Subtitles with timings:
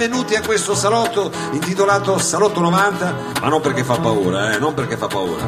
[0.00, 4.96] Benvenuti a questo salotto intitolato Salotto 90, ma non perché fa paura, eh, non perché
[4.96, 5.46] fa paura.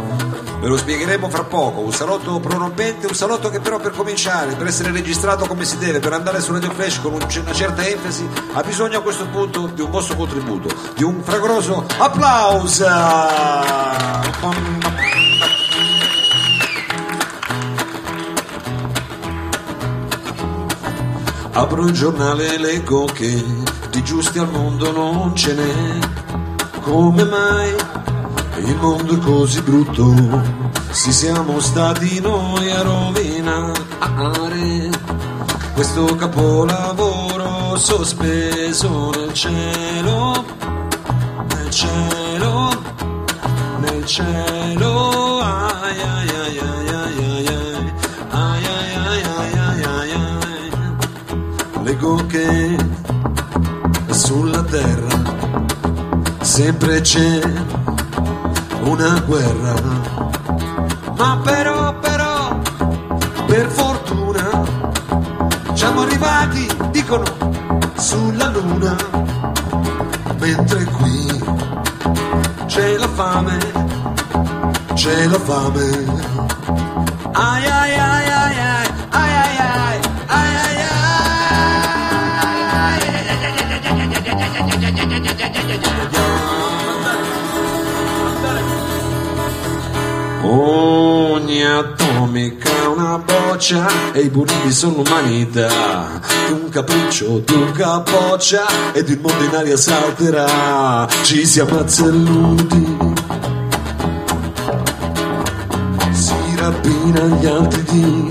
[0.61, 4.67] Ve lo spiegheremo fra poco, un salotto prorompente, un salotto che però per cominciare, per
[4.67, 8.29] essere registrato come si deve, per andare su Radio Flash con un- una certa enfasi,
[8.53, 12.85] ha bisogno a questo punto di un vostro contributo, di un fragoroso applauso!
[21.55, 25.99] Apro il giornale e leggo che di giusti al mondo non ce n'è.
[26.81, 27.71] Come mai
[28.65, 30.15] il mondo è così brutto?
[30.91, 33.31] Si siamo stati noi a rovinare
[35.75, 40.45] questo capolavoro sospeso nel cielo,
[41.55, 42.83] nel cielo,
[43.79, 45.41] nel cielo.
[45.41, 47.47] Ai ai ai ai ai ai ai
[48.31, 48.65] ai ai
[48.97, 50.43] ai ai ai ai ai
[51.83, 52.82] leggo che
[54.33, 55.15] sulla terra.
[56.41, 57.41] Sempre c'è
[58.85, 59.75] una guerra,
[61.19, 62.59] ma però, però,
[63.45, 64.65] per fortuna
[65.75, 67.25] siamo arrivati, dicono,
[67.97, 68.97] sulla luna,
[70.39, 71.45] mentre qui
[72.69, 73.59] c'è la fame,
[74.95, 75.89] c'è la fame.
[77.33, 78.22] Ai ai ai
[90.45, 96.21] Ogni atomica è una boccia e i buriti sono l'umanità.
[96.51, 101.09] Un capriccio di un capoccia ed il mondo in aria salterà.
[101.23, 102.97] Ci si ammazza illusi.
[106.11, 108.29] Si rapina gli altri di.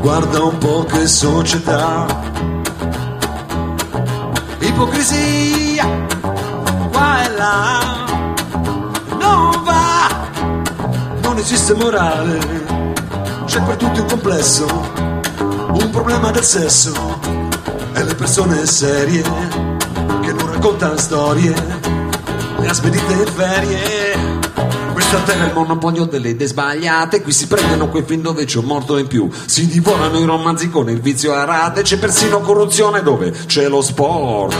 [0.00, 2.61] Guarda un po' che società.
[4.74, 5.86] Ipocrisia,
[6.90, 7.80] qua e là
[9.18, 10.08] non va,
[11.20, 12.38] non esiste morale,
[13.44, 14.66] c'è per tutti un complesso,
[15.38, 17.20] un problema del sesso,
[17.92, 19.22] e le persone serie
[20.22, 21.54] che non raccontano storie,
[22.58, 24.01] le ha spedite in ferie.
[25.02, 28.58] Questa terra è il monopolio delle idee sbagliate, qui si prendono quei film dove c'è
[28.58, 32.40] un morto in più, si divorano i romanzi con il vizio a rate, c'è persino
[32.40, 34.56] corruzione dove c'è lo sport.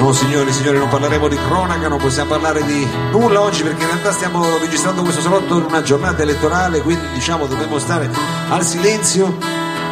[0.00, 3.88] No, signori, signori, non parleremo di cronaca, non possiamo parlare di nulla oggi perché in
[3.88, 8.10] realtà stiamo registrando questo salotto in una giornata elettorale, quindi diciamo dobbiamo stare
[8.48, 9.47] al silenzio.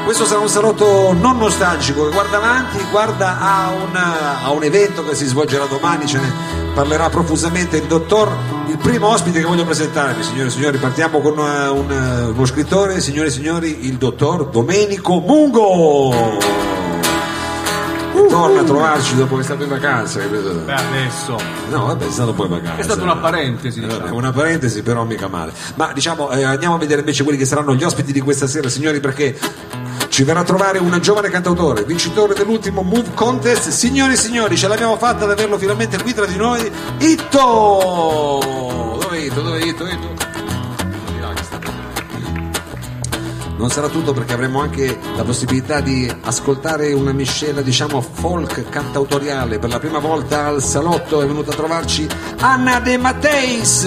[0.07, 5.05] Questo sarà un salotto non nostalgico che guarda avanti, guarda a un, a un evento
[5.05, 6.33] che si svolgerà domani, ce ne
[6.75, 8.31] parlerà profusamente il dottor,
[8.69, 12.45] il primo ospite che voglio presentarvi, signore e signori, partiamo con eh, un, eh, uno
[12.47, 16.11] scrittore, signore e signori, il dottor Domenico Mungo.
[18.15, 20.21] Che torna a trovarci dopo che è stato in vacanza?
[20.21, 21.37] Beh, adesso
[21.69, 22.81] No, vabbè, è stato poi in vacanza.
[22.81, 24.17] è stata una parentesi, Eh, vabbè, diciamo.
[24.17, 25.53] una parentesi, però mica male.
[25.75, 28.69] Ma diciamo, eh, andiamo a vedere invece quelli che saranno gli ospiti di questa sera,
[28.69, 29.37] signori, perché
[30.17, 33.69] ci verrà a trovare un giovane cantautore, vincitore dell'ultimo Move Contest.
[33.69, 36.73] Signori e signori, ce l'abbiamo fatta ad averlo finalmente qui tra di noi.
[37.01, 38.97] Itto!
[38.99, 39.43] Dove Itto?
[39.43, 39.87] Dove Itto?
[39.87, 40.15] Itto?
[43.59, 49.59] Non sarà tutto perché avremo anche la possibilità di ascoltare una miscela, diciamo, folk cantautoriale.
[49.59, 52.09] Per la prima volta al salotto è venuta a trovarci
[52.39, 53.87] Anna De Matteis.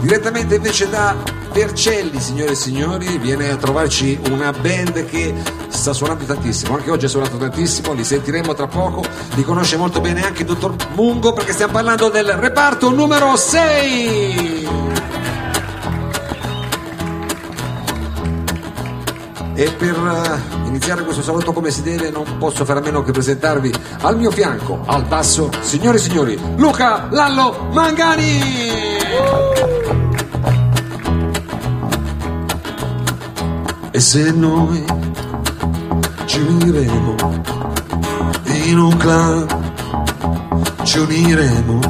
[0.00, 5.34] Direttamente invece da Vercelli, signore e signori, viene a trovarci una band che
[5.68, 9.02] sta suonando tantissimo, anche oggi ha suonato tantissimo, li sentiremo tra poco,
[9.34, 14.90] li conosce molto bene anche il dottor Mungo perché stiamo parlando del reparto numero 6.
[19.60, 23.12] e per eh, iniziare questo salotto come si deve non posso fare a meno che
[23.12, 23.70] presentarvi
[24.00, 29.99] al mio fianco, al basso, signore e signori, Luca Lallo Mangani!
[34.00, 34.82] E se noi
[36.24, 37.16] ci uniremo
[38.46, 39.46] in un clan,
[40.84, 41.80] ci uniremo,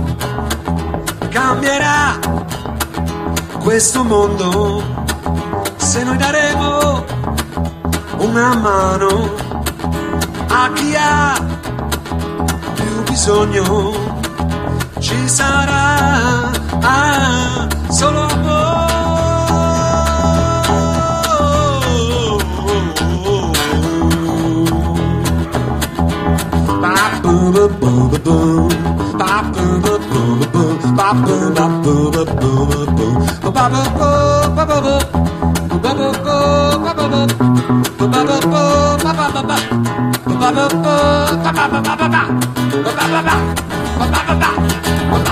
[1.29, 2.19] cambierà
[3.61, 4.83] questo mondo
[5.77, 7.05] se noi daremo
[8.17, 9.31] una mano
[10.49, 11.41] a chi ha
[12.75, 14.19] più bisogno.
[14.99, 18.30] Ci sarà ah, solo
[27.61, 27.77] ba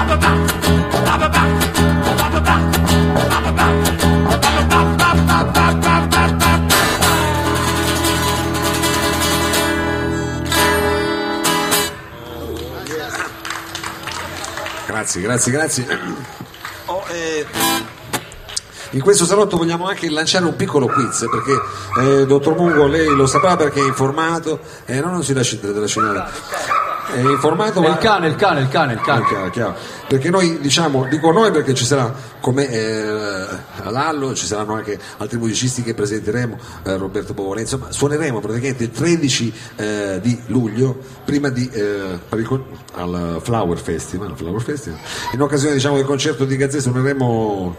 [0.04, 1.47] ba ba ba ba
[15.08, 15.99] Grazie, grazie, grazie.
[16.84, 17.46] Oh, eh,
[18.90, 21.58] in questo salotto vogliamo anche lanciare un piccolo quiz perché
[22.00, 25.87] eh, dottor Mungo lei lo saprà perché è informato e no, non si lasci della
[25.87, 26.26] scenare
[27.14, 29.25] è informato ma il cane, il cane, il cane, il cane.
[29.26, 29.75] chiaro, chiaro.
[30.06, 33.46] Perché noi diciamo, dico noi perché ci sarà come eh,
[33.84, 38.90] Lallo, ci saranno anche altri musicisti che presenteremo, eh, Roberto Bovone, insomma suoneremo praticamente il
[38.90, 42.19] 13 eh, di luglio, prima di, eh,
[42.94, 44.99] al Flower Festival, Flower Festival,
[45.32, 47.76] in occasione diciamo, del concerto di Gazzè suoneremo,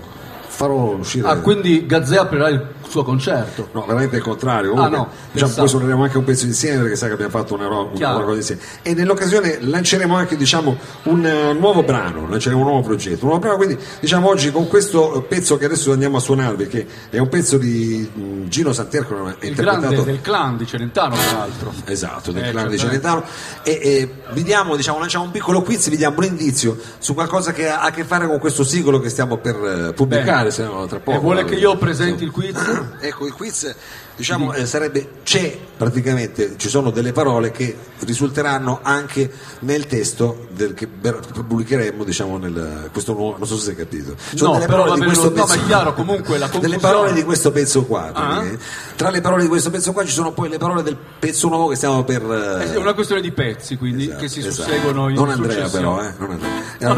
[0.60, 1.26] farò uscire...
[1.26, 3.70] Ah, quindi Gazzè aprirà il suo concerto.
[3.72, 4.72] No, veramente il contrario.
[4.72, 7.54] Comunque, Ah, no, diciamo, poi suoneremo anche un pezzo insieme perché sa che abbiamo fatto
[7.54, 8.62] una, ro- una, cosa insieme.
[8.82, 13.20] E nell'occasione lanceremo anche diciamo, un eh, nuovo brano, lanceremo un nuovo progetto.
[13.22, 16.86] Un nuovo brano, quindi diciamo oggi con questo pezzo che adesso andiamo a suonarvi, che
[17.10, 21.38] è un pezzo di mh, Gino Santerco, Il interpretato grande del clan di Celentano, tra
[21.38, 21.74] l'altro.
[21.86, 22.86] Esatto, del Eh, clan di certo.
[22.86, 23.24] Celentano
[23.64, 27.54] e, e vi diamo, diciamo, lanciamo un piccolo quiz, vi diamo un indizio su qualcosa
[27.54, 30.49] che ha a che fare con questo singolo che stiamo per eh, pubblicare, Bene.
[30.52, 31.18] Se no tra poco.
[31.18, 32.56] E vuole che io presenti il quiz?
[33.00, 33.76] Ecco, il quiz
[34.20, 40.74] diciamo, eh, sarebbe c'è praticamente, ci sono delle parole che risulteranno anche nel testo del,
[40.74, 44.14] che pubblicheremo, diciamo, nel, questo nuovo, non so se hai capito.
[44.36, 47.24] Sono No, delle parole di questo no, pezzo- chiaro, comunque la delle conclusione- parole di
[47.24, 48.08] questo pezzo qua.
[48.08, 48.12] Ah.
[48.12, 48.64] praticamente.
[48.98, 51.68] Tra le parole di questo pezzo qua ci sono poi le parole del pezzo nuovo
[51.70, 52.22] che stiamo per...
[52.62, 54.70] eh, È una questione di pezzi, quindi, Esatto, che si esatto.
[54.70, 55.80] susseguono in non Andrea successione.
[55.86, 56.58] però eh, non Andrea.
[56.80, 56.94] No,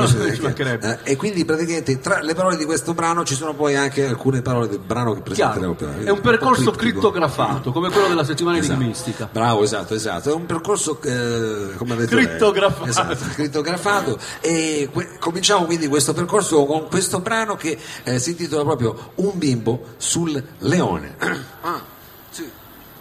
[0.48, 3.76] no, che- eh, e quindi praticamente tra le parole di questo brano ci sono poi
[3.76, 5.94] anche alcune parole del brano che presenteremo Chiaro.
[5.94, 7.11] per È un percorso criptico.
[7.12, 8.74] Crittografato, come quello della settimana Esatto.
[8.74, 9.30] enigmistica.
[9.32, 10.32] Bravo, esatto, esatto.
[10.32, 12.82] È un percorso eh, come ha detto Crittografato.
[12.82, 12.90] lei.
[12.90, 14.18] Esatto, crittografato.
[14.40, 19.32] E que- cominciamo quindi questo percorso con questo brano che eh, si intitola proprio Un
[19.36, 21.16] bimbo sul leone.
[21.22, 21.82] One,
[22.34, 22.46] two,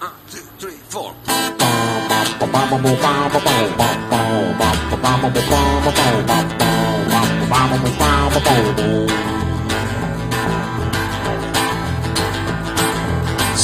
[0.00, 1.12] one, two, three, four.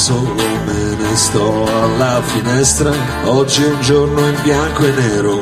[0.07, 2.93] Solo me ne sto alla finestra,
[3.25, 5.41] oggi è un giorno in bianco e nero,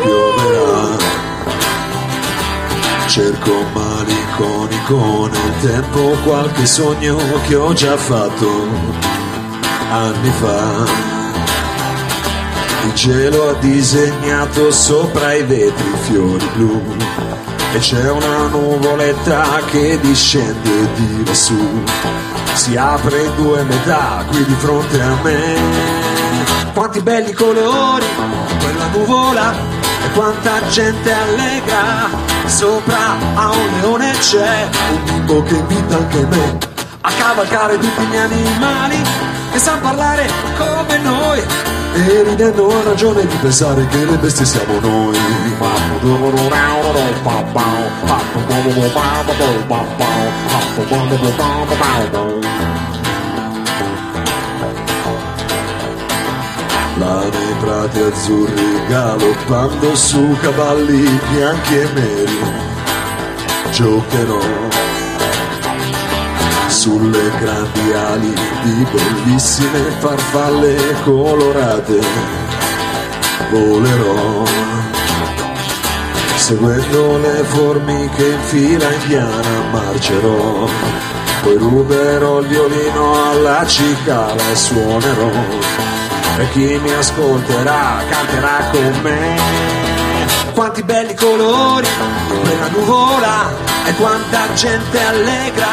[0.00, 0.96] pioverà.
[3.08, 7.16] Cerco malinconico nel tempo qualche sogno
[7.48, 8.68] che ho già fatto
[9.90, 10.84] anni fa.
[12.84, 16.96] Il cielo ha disegnato sopra i vetri fiori blu
[17.74, 22.46] e c'è una nuvoletta che discende di lassù.
[22.58, 25.54] Si apre due metà qui di fronte a me.
[26.74, 28.04] Quanti belli colori,
[28.60, 29.54] quella nuvola
[30.04, 32.10] e quanta gente allegra.
[32.46, 36.58] Sopra a un leone c'è un bimbo che invita anche me
[37.00, 39.02] a cavalcare tutti gli animali
[39.52, 41.40] che sa parlare come noi.
[41.94, 45.16] E ridendo ho ragione di pensare che le bestie siamo noi.
[56.98, 62.40] Là nei prati azzurri galoppando su cavalli bianchi e neri
[63.70, 64.40] giocherò
[66.66, 72.00] sulle grandi ali di bellissime farfalle colorate
[73.50, 74.44] volerò
[76.48, 80.66] seguendo le formiche in fila indiana marcerò.
[81.42, 85.30] Poi ruberò il violino alla cicala e suonerò.
[86.38, 89.36] E chi mi ascolterà canterà con me.
[90.54, 91.86] Quanti belli colori
[92.42, 93.52] quella nuvola
[93.84, 95.66] e quanta gente allegra,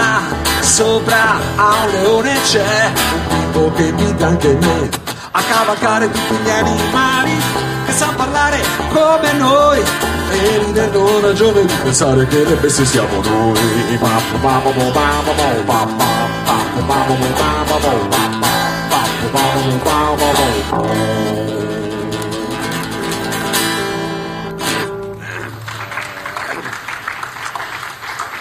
[0.59, 4.89] sopra a un leone c'è un tipo che invita anche me.
[5.31, 7.41] A cavalcare tutti gli animali
[7.85, 8.59] che sa parlare
[8.91, 13.59] come noi e ridere non ragione di pensare che le bestie siamo noi.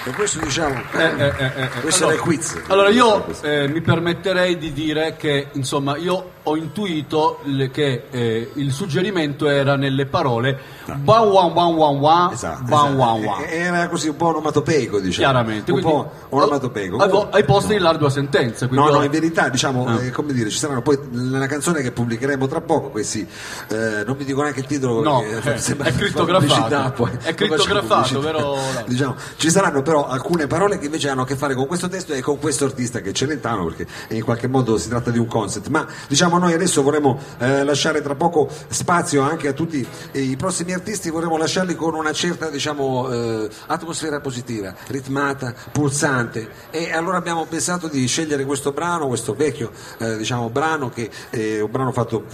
[0.07, 1.69] E questo diciamo, Eh, eh, eh, eh.
[1.81, 2.61] questo allora, era il quiz.
[2.67, 8.51] Allora io eh, mi permetterei di dire che insomma io ho intuito le- che eh,
[8.57, 10.59] il suggerimento era nelle parole
[10.93, 13.01] ban wan wan wan wan Esatto, ban esatto.
[13.01, 13.43] wan wan.
[13.43, 15.27] E- Era così un po' onomatopeico, diciamo.
[15.31, 16.97] Chiaramente, un quindi po' onomatopeico.
[16.99, 18.67] ai, Comunque- ai posti dell'ardua sentenza.
[18.71, 20.03] No, no, in verità, diciamo, Ah.
[20.03, 23.27] eh, come dire, ci saranno poi nella canzone che pubblicheremo tra poco, questi,
[23.69, 26.93] eh, non vi dico neanche il titolo, No, perché eh, sembra è crittografato.
[27.03, 27.11] poi.
[27.23, 31.55] È crittografato, però- Diciamo, ci saranno però alcune parole che invece hanno a che fare
[31.55, 34.89] con questo testo e con questo artista che è Celentano, perché in qualche modo si
[34.89, 35.69] tratta di un concept.
[35.69, 40.37] Ma diciamo, noi adesso vorremmo eh, lasciare tra poco spazio anche a tutti eh, i
[40.37, 46.49] prossimi artisti, vorremmo lasciarli con una certa, diciamo, eh, atmosfera positiva, ritmata, pulsante.
[46.71, 51.61] E allora abbiamo pensato di scegliere questo brano, questo vecchio, eh, diciamo, brano che è
[51.61, 52.25] un brano fatto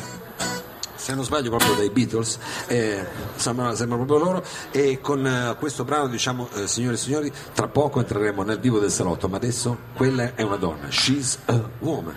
[1.00, 3.04] se non sbaglio proprio dai Beatles, eh,
[3.34, 7.68] sembra, sembra proprio loro, e con eh, questo brano diciamo, eh, signore e signori, tra
[7.68, 12.14] poco entreremo nel vivo del salotto, ma adesso quella è una donna, she's a woman.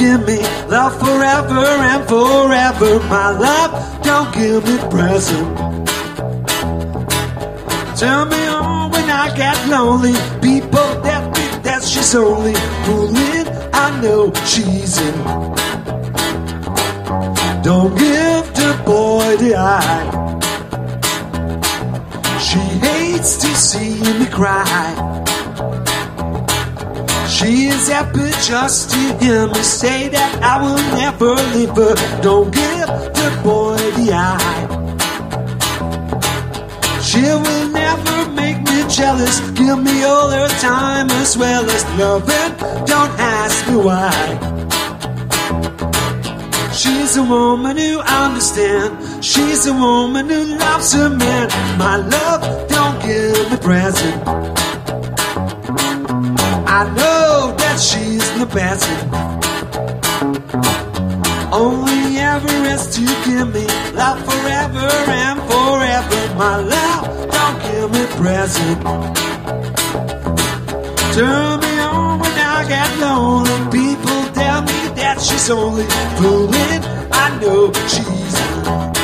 [0.00, 2.98] Give me love forever and forever.
[3.14, 5.46] My love, don't give me present.
[7.98, 10.14] Turn me on when I get lonely.
[10.40, 12.54] People that think that she's only
[12.84, 13.46] fooling.
[13.74, 15.16] I know she's in.
[17.62, 20.06] Don't give the boy the eye.
[22.40, 25.29] She hates to see me cry.
[27.40, 31.94] She is happy just to hear me say that I will never leave her.
[32.20, 34.66] Don't give the boy the eye.
[37.00, 39.40] She will never make me jealous.
[39.56, 42.52] Give me all her time as well as loving.
[42.84, 44.12] Don't ask me why.
[46.74, 49.26] She's a woman who understands.
[49.26, 51.48] She's a woman who loves her man.
[51.78, 54.28] My love, don't give me present.
[56.72, 57.29] I know
[58.54, 58.88] best.
[61.52, 64.88] Only ever has to give me love forever
[65.24, 66.34] and forever.
[66.36, 68.82] My love, don't give me present.
[71.14, 73.70] Turn me on when I get lonely.
[73.70, 75.84] People tell me that she's only
[76.18, 76.82] fooling.
[77.12, 78.99] I know she's.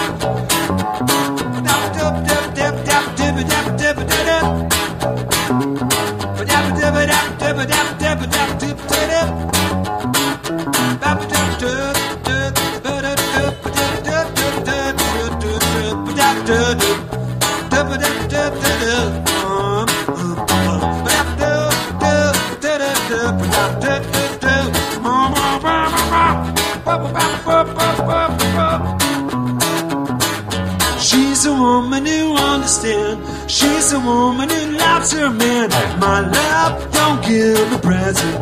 [30.99, 33.46] She's a woman who understands.
[33.87, 35.71] She's a woman who loves her man.
[36.01, 38.37] My love, don't give a present.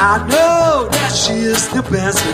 [0.00, 2.24] I know that she is the best.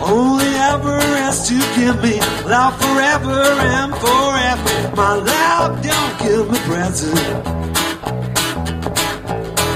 [0.00, 3.40] Only ever has to give me love forever
[3.74, 4.94] and forever.
[4.94, 7.18] My love, don't give me present.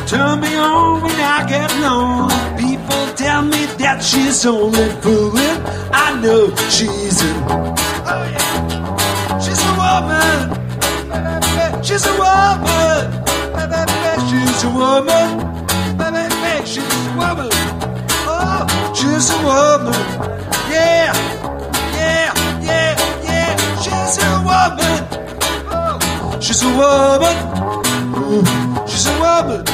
[0.09, 2.37] Turn me on when I get lonely.
[2.57, 5.78] People tell me that she's only fooling.
[6.09, 7.31] I know she's a.
[8.11, 9.39] Oh yeah.
[9.45, 10.39] She's a woman.
[11.85, 13.05] She's a woman.
[14.29, 15.29] She's a woman.
[16.67, 17.49] She's a woman.
[18.31, 20.03] Oh, she's a woman.
[20.71, 21.13] Yeah.
[21.99, 22.33] Yeah.
[22.63, 22.93] Yeah.
[23.25, 23.53] Yeah.
[23.83, 25.01] She's a woman.
[25.71, 27.37] Oh, she's a woman.
[28.15, 29.65] Mm, She's a woman.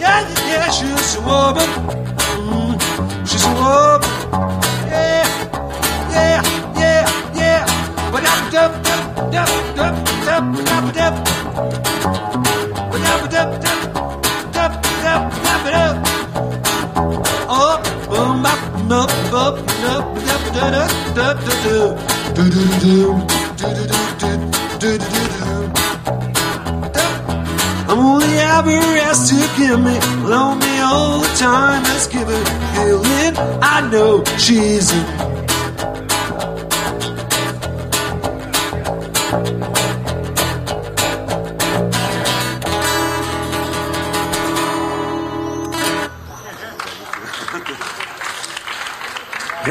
[0.00, 1.68] Yeah, yeah, she's a woman.
[2.48, 4.15] Mm, she's a woman.
[6.16, 6.40] Yeah,
[6.80, 7.04] yeah,
[7.34, 8.56] yeah, I'm.
[17.48, 18.46] Up, boom,
[27.88, 28.70] only ever
[29.06, 31.82] asked to give me, love me all the time.
[31.84, 33.36] Let's give it healing.
[33.62, 35.15] I know she's a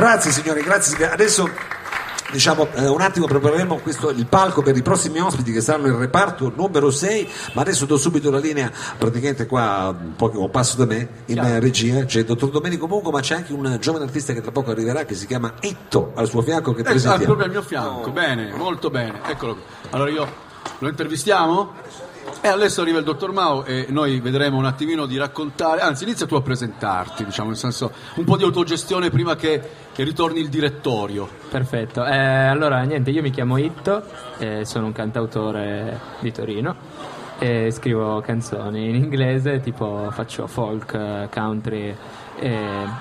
[0.06, 1.10] Grazie signori, grazie.
[1.10, 1.50] Adesso
[2.32, 5.94] diciamo eh, un attimo prepareremo questo, il palco per i prossimi ospiti che saranno il
[5.94, 11.10] reparto numero 6, ma adesso do subito la linea praticamente qua un passo da me
[11.26, 14.42] in eh, regia, c'è il dottor Domenico Mungo, ma c'è anche un giovane artista che
[14.42, 17.24] tra poco arriverà che si chiama Itto al suo fianco che Eh, ah, presentiamo.
[17.24, 19.22] proprio al mio fianco, bene, molto bene.
[19.26, 19.58] Eccolo.
[19.90, 20.32] Allora io
[20.78, 21.74] lo intervistiamo?
[22.42, 26.26] E adesso arriva il dottor Mao e noi vedremo un attimino di raccontare, anzi inizia
[26.26, 30.50] tu a presentarti, diciamo, nel senso un po' di autogestione prima che, che ritorni il
[30.50, 31.28] direttorio.
[31.50, 34.04] Perfetto, Eh, allora niente, io mi chiamo Itto,
[34.38, 36.76] eh, sono un cantautore di Torino
[37.40, 41.96] e scrivo canzoni in inglese, tipo faccio folk, eh, country
[42.38, 42.50] e,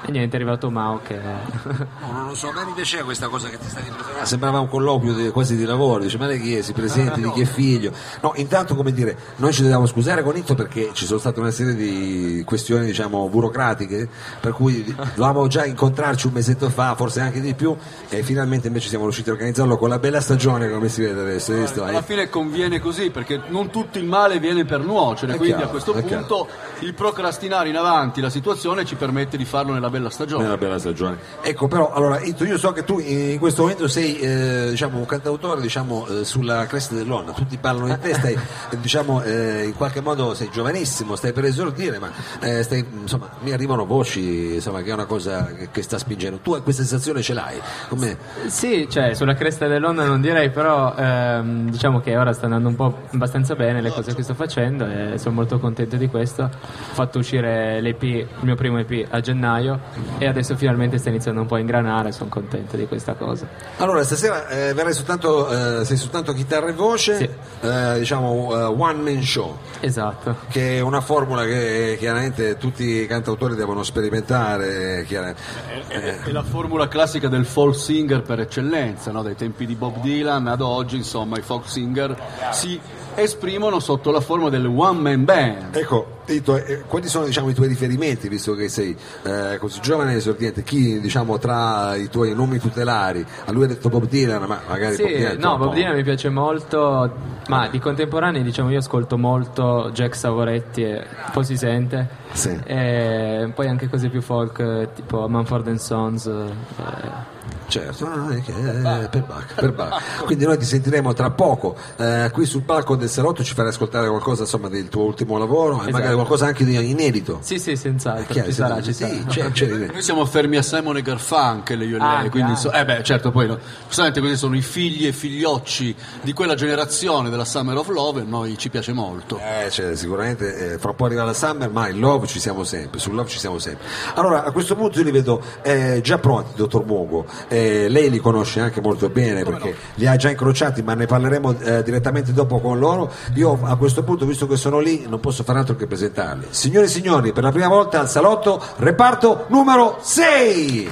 [0.06, 1.18] e niente, è arrivato Mao che...
[1.18, 4.26] No, non lo so, a me mi piaceva questa cosa che ti stavi presentando.
[4.26, 6.62] Sembrava un colloquio di- quasi di lavoro, dice ma lei chi è?
[6.62, 7.92] Si presenti, di chi è figlio?
[8.20, 11.50] No, intanto come dire, noi ci dobbiamo scusare con Itto perché ci sono state una
[11.50, 14.08] serie di questioni diciamo burocratiche,
[14.40, 17.76] per cui dovevamo già incontrarci un mesetto fa, forse anche di più,
[18.08, 21.54] e finalmente invece siamo riusciti a organizzarlo con la bella stagione come si vede adesso,
[21.54, 21.84] visto?
[21.84, 25.68] Alla fine conviene così perché non tutto il male viene per nuocere, È quindi chiaro,
[25.68, 26.48] a questo punto
[26.80, 30.44] il procrastinare in avanti la situazione ci permette di farlo nella bella stagione.
[30.44, 31.18] Nella bella stagione.
[31.42, 35.06] Ecco, però, allora, Itto, io so che tu in questo momento sei eh, diciamo, un
[35.06, 39.74] cantautore diciamo, eh, sulla cresta dell'onda, tutti parlano di te, stai, eh, diciamo, eh, in
[39.74, 44.82] qualche modo sei giovanissimo, stai per esordire, ma eh, stai, insomma, mi arrivano voci insomma,
[44.82, 46.38] che è una cosa che, che sta spingendo.
[46.38, 47.60] Tu questa sensazione ce l'hai?
[47.88, 48.16] Come...
[48.46, 52.76] Sì, cioè sulla cresta dell'onda non direi, però ehm, diciamo che ora sta andando un
[52.76, 56.42] po' abbastanza bene le cose che sto facendo e sono molto contento di questo.
[56.42, 59.80] Ho fatto uscire l'EP, il mio primo EP a gennaio
[60.18, 63.46] e adesso finalmente sta iniziando un po' a ingranare, sono contento di questa cosa.
[63.78, 67.28] Allora, stasera eh, verrai soltanto, eh, sei soltanto chitarra e voce, Sì.
[67.66, 69.56] eh, diciamo eh, one man show.
[69.80, 70.36] Esatto.
[70.48, 75.04] che è una formula che chiaramente tutti i cantautori devono sperimentare.
[75.06, 75.40] chiaramente.
[75.88, 79.22] È, è la formula classica del folk singer per eccellenza, no?
[79.22, 82.16] dai tempi di Bob Dylan ad oggi, insomma, i folk singer
[82.52, 82.80] si
[83.16, 85.76] esprimono sotto la forma del one man band.
[85.76, 90.14] Ecco, Tito, eh, quali sono diciamo, i tuoi riferimenti, visto che sei eh, così giovane
[90.14, 90.62] e esordiente?
[90.62, 93.24] Chi diciamo, tra i tuoi nomi tutelari?
[93.44, 95.94] A lui ha detto Bob Dylan, ma magari Bob Sì, Dylan è no, Bob Dylan
[95.94, 97.14] mi piace molto,
[97.48, 102.08] ma di contemporanei diciamo io ascolto molto Jack Savoretti e un po' si sente.
[102.32, 102.58] Sì.
[102.64, 106.26] E poi anche cose più folk tipo Manford and Sons.
[106.26, 107.33] eh,
[107.66, 110.24] Certo, no, è che, eh, per Bach, per Bach.
[110.24, 114.06] Quindi noi ti sentiremo tra poco eh, qui sul palco del Salotto, ci farai ascoltare
[114.08, 117.38] qualcosa insomma, del tuo ultimo lavoro e magari qualcosa anche di inedito.
[117.40, 119.24] Sì, sì, senz'altro, Chiaro, ci sì, sarà, ci sì, sarà.
[119.26, 122.50] c'è- c'è- Noi siamo fermi a Simon e Garfunkel, io e lei, Ah, quindi chiaro.
[122.52, 126.54] inso- eh beh, certo, poi no, giustamente questi sono i figli e figliocci di quella
[126.54, 129.38] generazione della Summer of Love e noi ci piace molto.
[129.40, 132.62] Eh, cioè, sicuramente eh, fra un po' arriva la Summer, ma il Love ci siamo
[132.62, 133.84] sempre, sul Love ci siamo sempre.
[134.14, 137.24] Allora, a questo punto io li vedo eh, già pronti, dottor Muogo.
[137.48, 141.58] Eh, lei li conosce anche molto bene perché li ha già incrociati, ma ne parleremo
[141.60, 143.12] eh, direttamente dopo con loro.
[143.34, 146.46] Io a questo punto, visto che sono lì, non posso fare altro che presentarli.
[146.50, 150.90] Signore e signori, per la prima volta al salotto, reparto numero 6.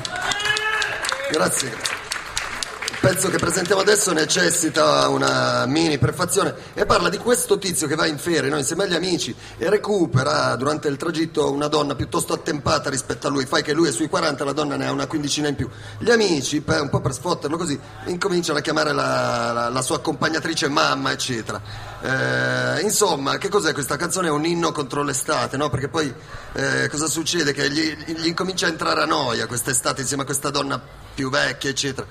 [1.31, 1.92] Grazie.
[3.03, 8.07] Pezzo che presentiamo adesso necessita una mini prefazione e parla di questo tizio che va
[8.07, 12.91] in ferie no, insieme agli amici e recupera durante il tragitto una donna piuttosto attempata
[12.91, 13.45] rispetto a lui.
[13.45, 15.69] Fai che lui è sui 40, la donna ne ha una quindicina in più.
[15.99, 19.97] Gli amici, per- un po' per sfotterlo così, incominciano a chiamare la, la- la sua
[19.97, 21.61] accompagnatrice mamma, eccetera.
[22.03, 24.29] Eh, insomma, che cos'è questa canzone?
[24.29, 25.71] È un inno contro l'estate, no?
[25.71, 26.15] Perché poi
[26.53, 27.53] eh, cosa succede?
[27.53, 30.81] Che gli, gli incomincia a entrare a noia quest'estate insieme a questa donna
[31.15, 32.07] più vecchia, eccetera.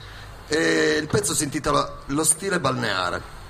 [0.53, 3.40] E il pezzo si intitola Lo stile balneare.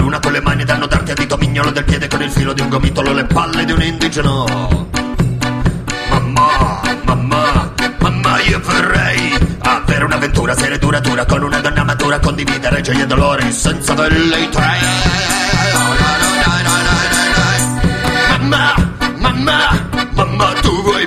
[0.00, 2.62] luna con le mani danno darti a dito mignolo del piede con il filo di
[2.62, 4.88] un gomitolo le palle di un indigeno.
[6.08, 12.80] Mamma, mamma, mamma io vorrei avere un'avventura seria e dura con una donna matura, condividere
[12.80, 14.80] gioie e dolori senza velleitei.
[18.28, 18.74] Mamma,
[19.18, 21.06] mamma, mamma tu vuoi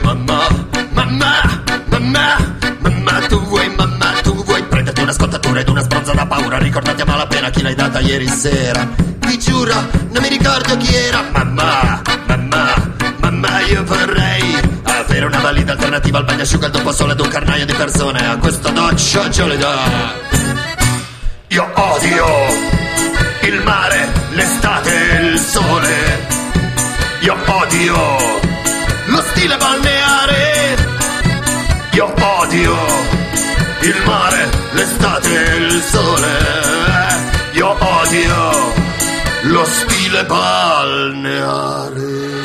[7.44, 8.88] ricordati a malapena chi l'hai data ieri sera.
[9.20, 9.74] Vi giuro,
[10.12, 16.26] non mi ricordo chi era, mamma, mamma, mamma, io vorrei avere una valida alternativa al
[16.26, 19.74] bagnasciuga, al dopo sole ad un carnaio di persone, a questa doccia gelida.
[21.48, 22.26] Io odio
[23.42, 26.28] il mare, l'estate e il sole.
[27.22, 27.96] Io odio
[29.06, 30.78] lo stile balneare.
[31.92, 32.76] Io odio
[33.82, 37.03] il mare, l'estate e il sole.
[37.56, 38.74] Io odio
[39.44, 42.43] lo stile balneare.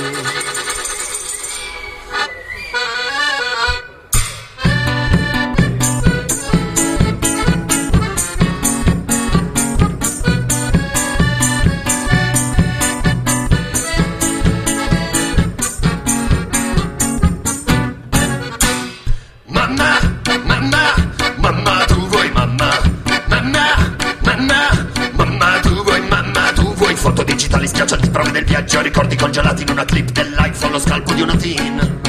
[29.18, 32.00] Congelati in una clip dell'iPhone, lo scalpo di una teen,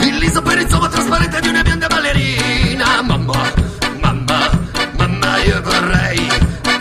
[0.00, 3.52] il liso per insomma trasparente di una bionda ballerina, mamma,
[4.00, 4.50] mamma,
[4.96, 6.28] mamma, io vorrei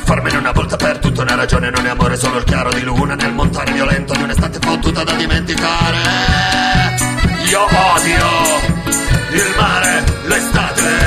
[0.03, 3.15] farmene una volta per tutta una ragione, non è amore, solo il chiaro di luna
[3.15, 5.97] nel montare violento di un'estate fottuta da dimenticare.
[7.49, 8.25] Io odio
[9.31, 11.06] il mare, l'estate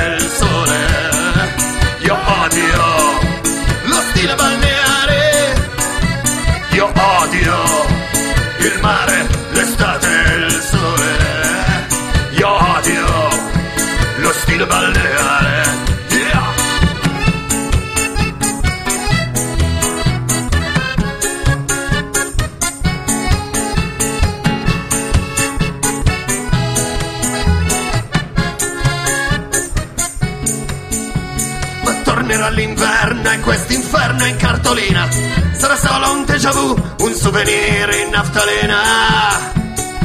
[34.51, 35.07] cartolina.
[35.53, 38.79] Sarà solo un déjà vu, un souvenir in naftalina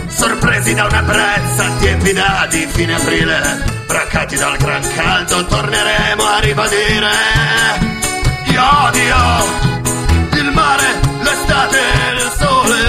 [0.06, 7.10] Sorpresi da una brezza tiepida di fine aprile Braccati dal gran caldo torneremo a ribadire.
[8.46, 9.16] Io odio
[10.32, 12.82] il mare, l'estate e il sole.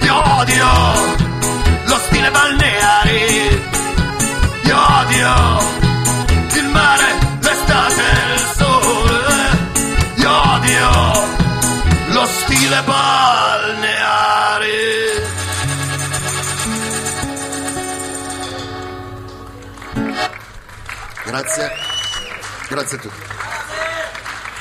[0.00, 0.66] Io odio
[1.84, 3.18] lo stile balneare
[4.62, 5.34] Io odio
[6.54, 7.06] il mare,
[7.40, 8.65] l'estate e il sole.
[10.76, 11.26] Io odio
[12.12, 13.14] lo stile balneare.
[21.24, 21.72] Grazie,
[22.68, 23.24] grazie a tutti.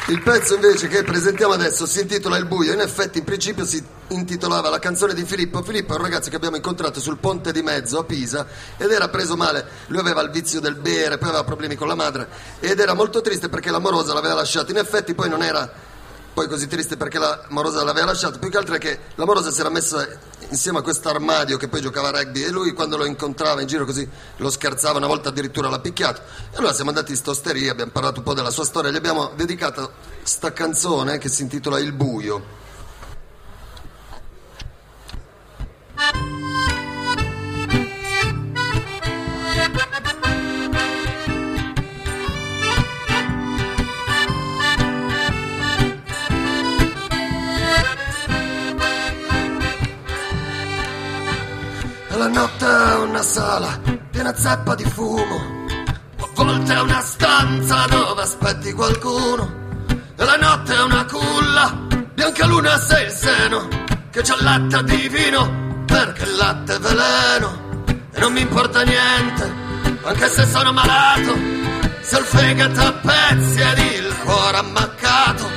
[0.08, 3.84] Il pezzo invece che presentiamo adesso si intitola Il buio, in effetti in principio si
[4.10, 5.64] intitolava La canzone di Filippo.
[5.64, 8.48] Filippo è un ragazzo che abbiamo incontrato sul ponte di mezzo a Pisa
[8.78, 11.96] ed era preso male, lui aveva il vizio del bere, poi aveva problemi con la
[11.96, 12.30] madre
[12.62, 14.72] ed era molto triste perché l'amorosa l'aveva lasciato.
[14.72, 15.94] In effetti poi non era
[16.36, 19.70] poi così triste perché l'amorosa l'aveva lasciato, più che altro è che l'amorosa si era
[19.70, 20.06] messa
[20.50, 23.68] insieme a questo armadio che poi giocava a rugby e lui quando lo incontrava in
[23.68, 26.22] giro così lo scherzava, una volta addirittura l'ha picchiato.
[26.52, 29.32] E allora siamo andati in stosteria, abbiamo parlato un po' della sua storia, gli abbiamo
[29.34, 29.94] dedicato
[30.24, 32.64] sta canzone che si intitola Il buio.
[52.26, 55.66] La notte è una sala piena zeppa di fumo.
[56.18, 59.64] A volte è una stanza dove aspetti qualcuno.
[60.18, 61.72] E la notte è una culla,
[62.14, 63.68] bianca luna sei il seno,
[64.10, 67.84] che c'ha latte di vino, perché il latte è veleno.
[68.12, 69.54] E non mi importa niente,
[70.02, 71.36] anche se sono malato,
[72.02, 75.48] se il fegato a pezzi ed il cuore ammaccato.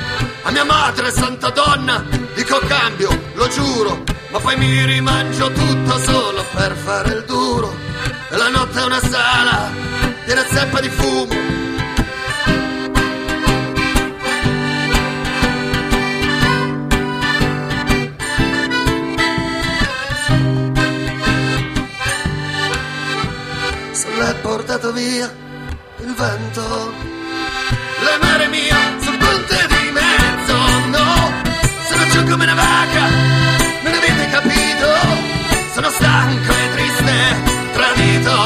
[0.43, 2.05] A mia madre, santa donna,
[2.35, 7.75] dico cambio, lo giuro, ma poi mi rimangio tutto solo per fare il duro.
[8.29, 9.71] E la notte è una sala,
[10.23, 11.47] piena zeppa di fumo.
[23.91, 25.25] Se portato via
[25.99, 26.93] il vento,
[28.01, 31.31] la mare mia sul ponte di mezzo, no,
[31.89, 33.28] sono giù come una vaca,
[35.79, 37.13] Sono stanco e triste,
[37.71, 38.43] tradito,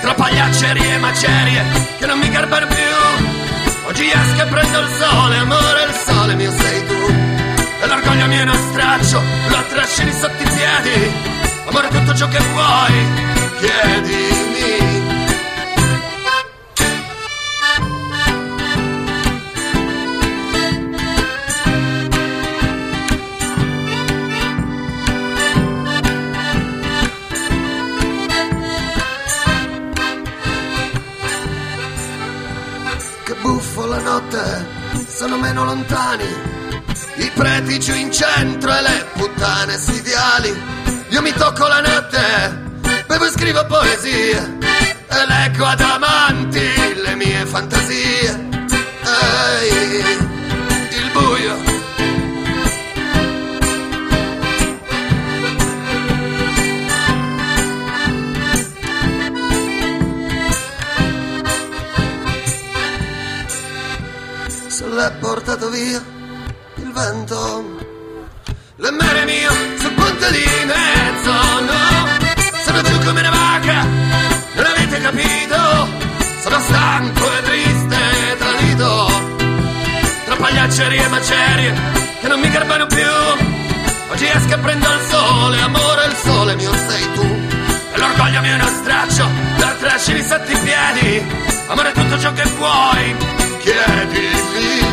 [0.00, 1.64] tra pagliaccerie e macerie
[1.96, 3.86] che non mi garbano più.
[3.86, 7.14] Oggi esco e prendo il sole, amore, il sole mio sei tu.
[7.82, 11.12] E l'orgoglio mio è uno straccio, lo trascini sotto i piedi.
[11.66, 13.06] Amore, tutto ciò che vuoi,
[13.60, 14.97] chiedimi.
[33.78, 34.66] Buffo la notte,
[35.06, 36.26] sono meno lontani.
[37.18, 40.52] I preti giù in centro e le puttane sui viali.
[41.10, 44.58] Io mi tocco la notte, bevo e scrivo poesie.
[45.06, 46.72] E leggo ad amanti
[47.04, 48.48] le mie fantasie.
[49.62, 50.17] Ehi,
[64.98, 66.02] l'è portato via
[66.74, 67.76] il vento.
[68.76, 71.32] L'amore mio sul ponte di mezzo,
[71.70, 71.86] no,
[72.64, 73.84] sono giù come una vacca,
[74.54, 75.56] non avete capito?
[76.42, 79.06] Sono stanco e triste e tradito,
[80.24, 81.74] tra pagliaccerie e macerie
[82.20, 83.12] che non mi garbano più.
[84.10, 87.22] Oggi esco e prendo il sole, amore, il sole mio sei tu.
[87.92, 91.24] E l'orgoglio mio è uno straccio, da trascini sotto piedi.
[91.68, 93.16] Amore, tutto ciò che vuoi,
[93.68, 94.86] chiedimi.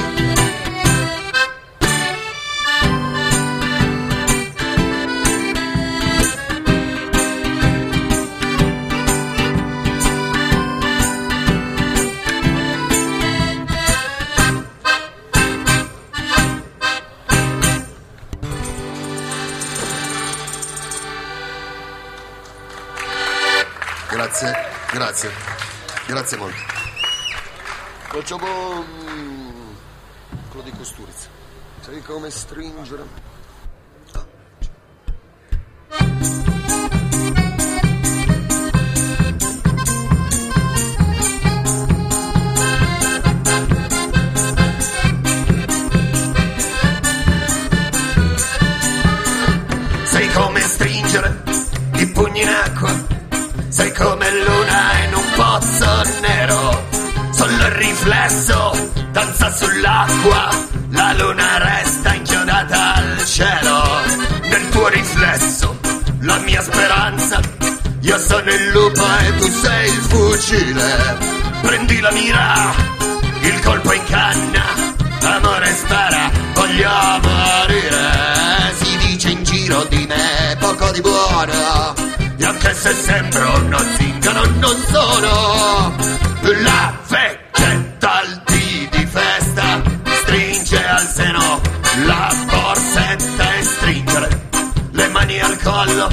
[24.09, 24.53] Grazie,
[24.91, 25.31] grazie,
[26.07, 26.74] grazie molto.
[28.15, 29.73] Facciamo mm,
[30.47, 31.27] quello di Costurizza.
[31.81, 33.24] Sai come stringere?
[57.95, 60.49] Riflesso danza sull'acqua,
[60.89, 63.83] la luna resta inchiodata al cielo,
[64.49, 65.79] nel tuo riflesso
[66.19, 67.39] la mia speranza,
[68.01, 71.17] io sono il lupo e tu sei il fucile,
[71.61, 72.73] prendi la mira,
[73.39, 74.63] il colpo in canna,
[75.21, 81.93] amore spara, voglio morire, si dice in giro di me poco di buono.
[82.37, 85.95] E anche se sembro uno zingaro non sono
[86.61, 87.44] La vegetal
[95.15, 96.07] mani al collo.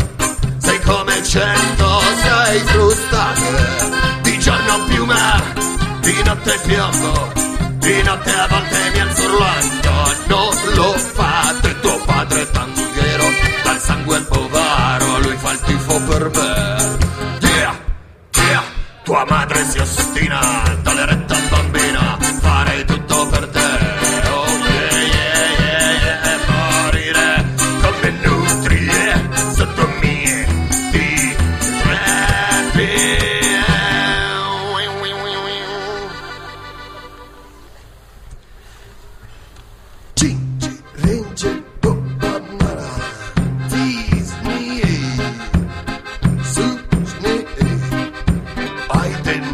[0.58, 5.42] Sei come cento sei frustate Di giorno piuma
[6.00, 7.32] Di notte piombo.
[7.78, 9.28] Di notte a volte mi alzo
[10.26, 13.24] Non lo fate tuo padre tanghero
[13.64, 17.38] Dal sangue povaro Lui fa il tifo per me.
[17.40, 17.80] Tia,
[18.30, 18.62] tia
[19.02, 20.40] Tua madre si ostina
[20.82, 21.21] Dalle bambina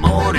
[0.04, 0.37] ai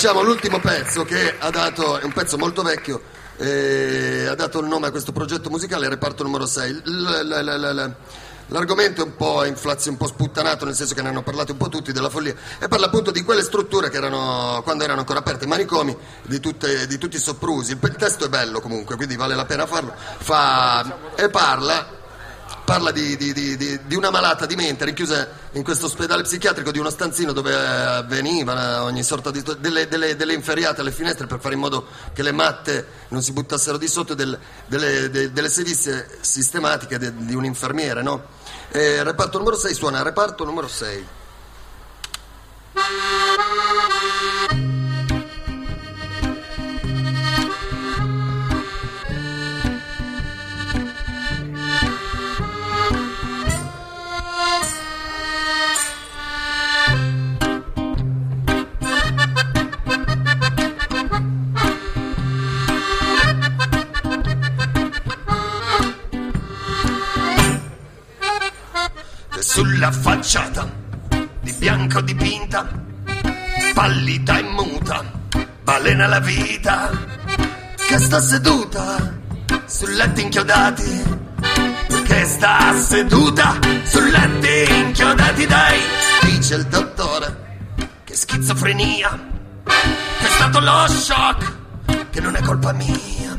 [0.00, 3.02] Facciamo l'ultimo pezzo che ha dato, è un pezzo molto vecchio,
[3.36, 6.70] eh, ha dato il nome a questo progetto musicale, reparto numero 6.
[6.84, 7.94] L- l- l- l-
[8.46, 11.58] L'argomento è un po' inflazio, un po' sputtanato, nel senso che ne hanno parlato un
[11.58, 15.18] po' tutti della follia, e parla appunto di quelle strutture che erano, quando erano ancora
[15.18, 17.72] aperte, i manicomi, di, tutte- di tutti i soprusi.
[17.72, 19.92] Il, il testo è bello comunque, quindi vale la pena farlo.
[20.18, 21.96] Fa, e parla
[22.68, 26.78] parla di, di- di- di- una malata di mente rinchiusa in questo ospedale psichiatrico di
[26.78, 31.40] uno stanzino dove eh, avveniva ogni sorta di delle, delle- delle inferriate alle finestre per
[31.40, 35.32] fare in modo che le matte non si buttassero di sotto e del- delle, de-
[35.32, 38.22] delle sevizie sistematiche de- di un infermiere, no?
[38.68, 41.06] Eh, reparto numero 6 suona reparto numero 6.
[69.48, 70.70] Sulla facciata
[71.40, 72.68] di bianco dipinta,
[73.72, 75.02] pallida e muta,
[75.62, 76.90] balena la vita
[77.74, 79.18] che sta seduta
[79.64, 81.16] su letti inchiodati.
[82.04, 85.80] Che sta seduta su letti inchiodati dai,
[86.24, 89.18] dice il dottore, che schizofrenia,
[89.64, 91.56] che è stato lo shock,
[92.10, 93.38] che non è colpa mia.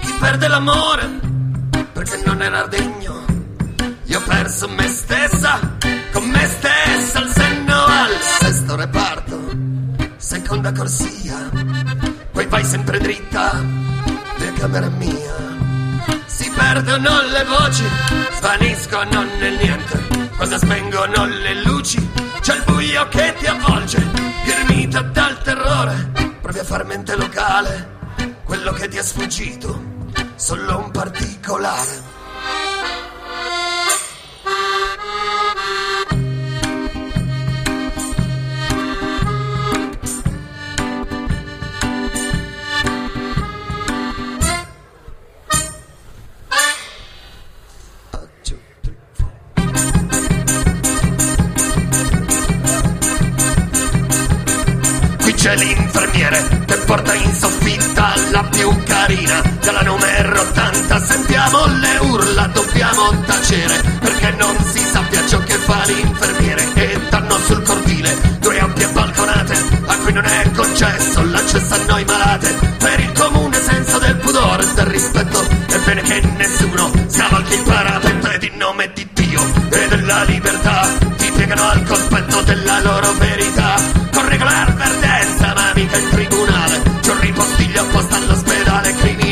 [0.00, 1.18] Chi perde l'amore
[1.92, 3.35] perché non era degno
[4.06, 5.58] io ho perso me stessa,
[6.12, 9.50] con me stessa al senno al sesto reparto,
[10.16, 11.50] seconda corsia,
[12.30, 13.64] poi vai sempre dritta,
[14.38, 15.34] la camera mia.
[16.26, 17.84] Si perdono le voci,
[18.38, 24.08] svaniscono nel niente, quando spengono le luci, c'è il buio che ti avvolge,
[24.44, 27.94] ghermita dal terrore, provi a far mente locale,
[28.44, 29.82] quello che ti è sfuggito,
[30.36, 32.15] solo un particolare.
[55.46, 62.46] C'è l'infermiere che porta in soffitta la più carina dalla numero 80 sentiamo le urla
[62.48, 66.66] dobbiamo tacere perché non si sappia ciò che fa l'infermiere.
[66.74, 69.54] E danno sul cortile due ampie balconate
[69.86, 72.54] a cui non è concesso l'accesso a noi malate.
[72.78, 77.62] Per il comune senso del pudore e del rispetto è bene che nessuno scavalchi il
[77.62, 79.05] parapetto ed in nome di
[79.36, 80.88] Dio e della libertà.
[81.16, 83.74] Ti piegano al cospetto della loro verità.
[84.12, 86.82] Con regolare avvertenza ma mica in tribunale.
[87.00, 89.25] C'è un ripostiglio apposta all'ospedale criminale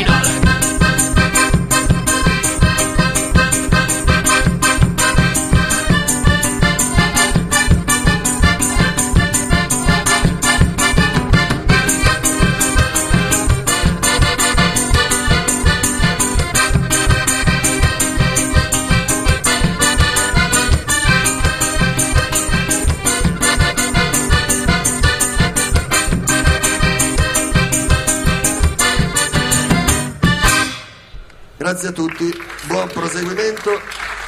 [32.15, 32.33] tutti,
[32.67, 33.81] buon proseguimento,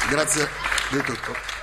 [0.10, 0.50] grazie
[0.91, 1.56] di tutto.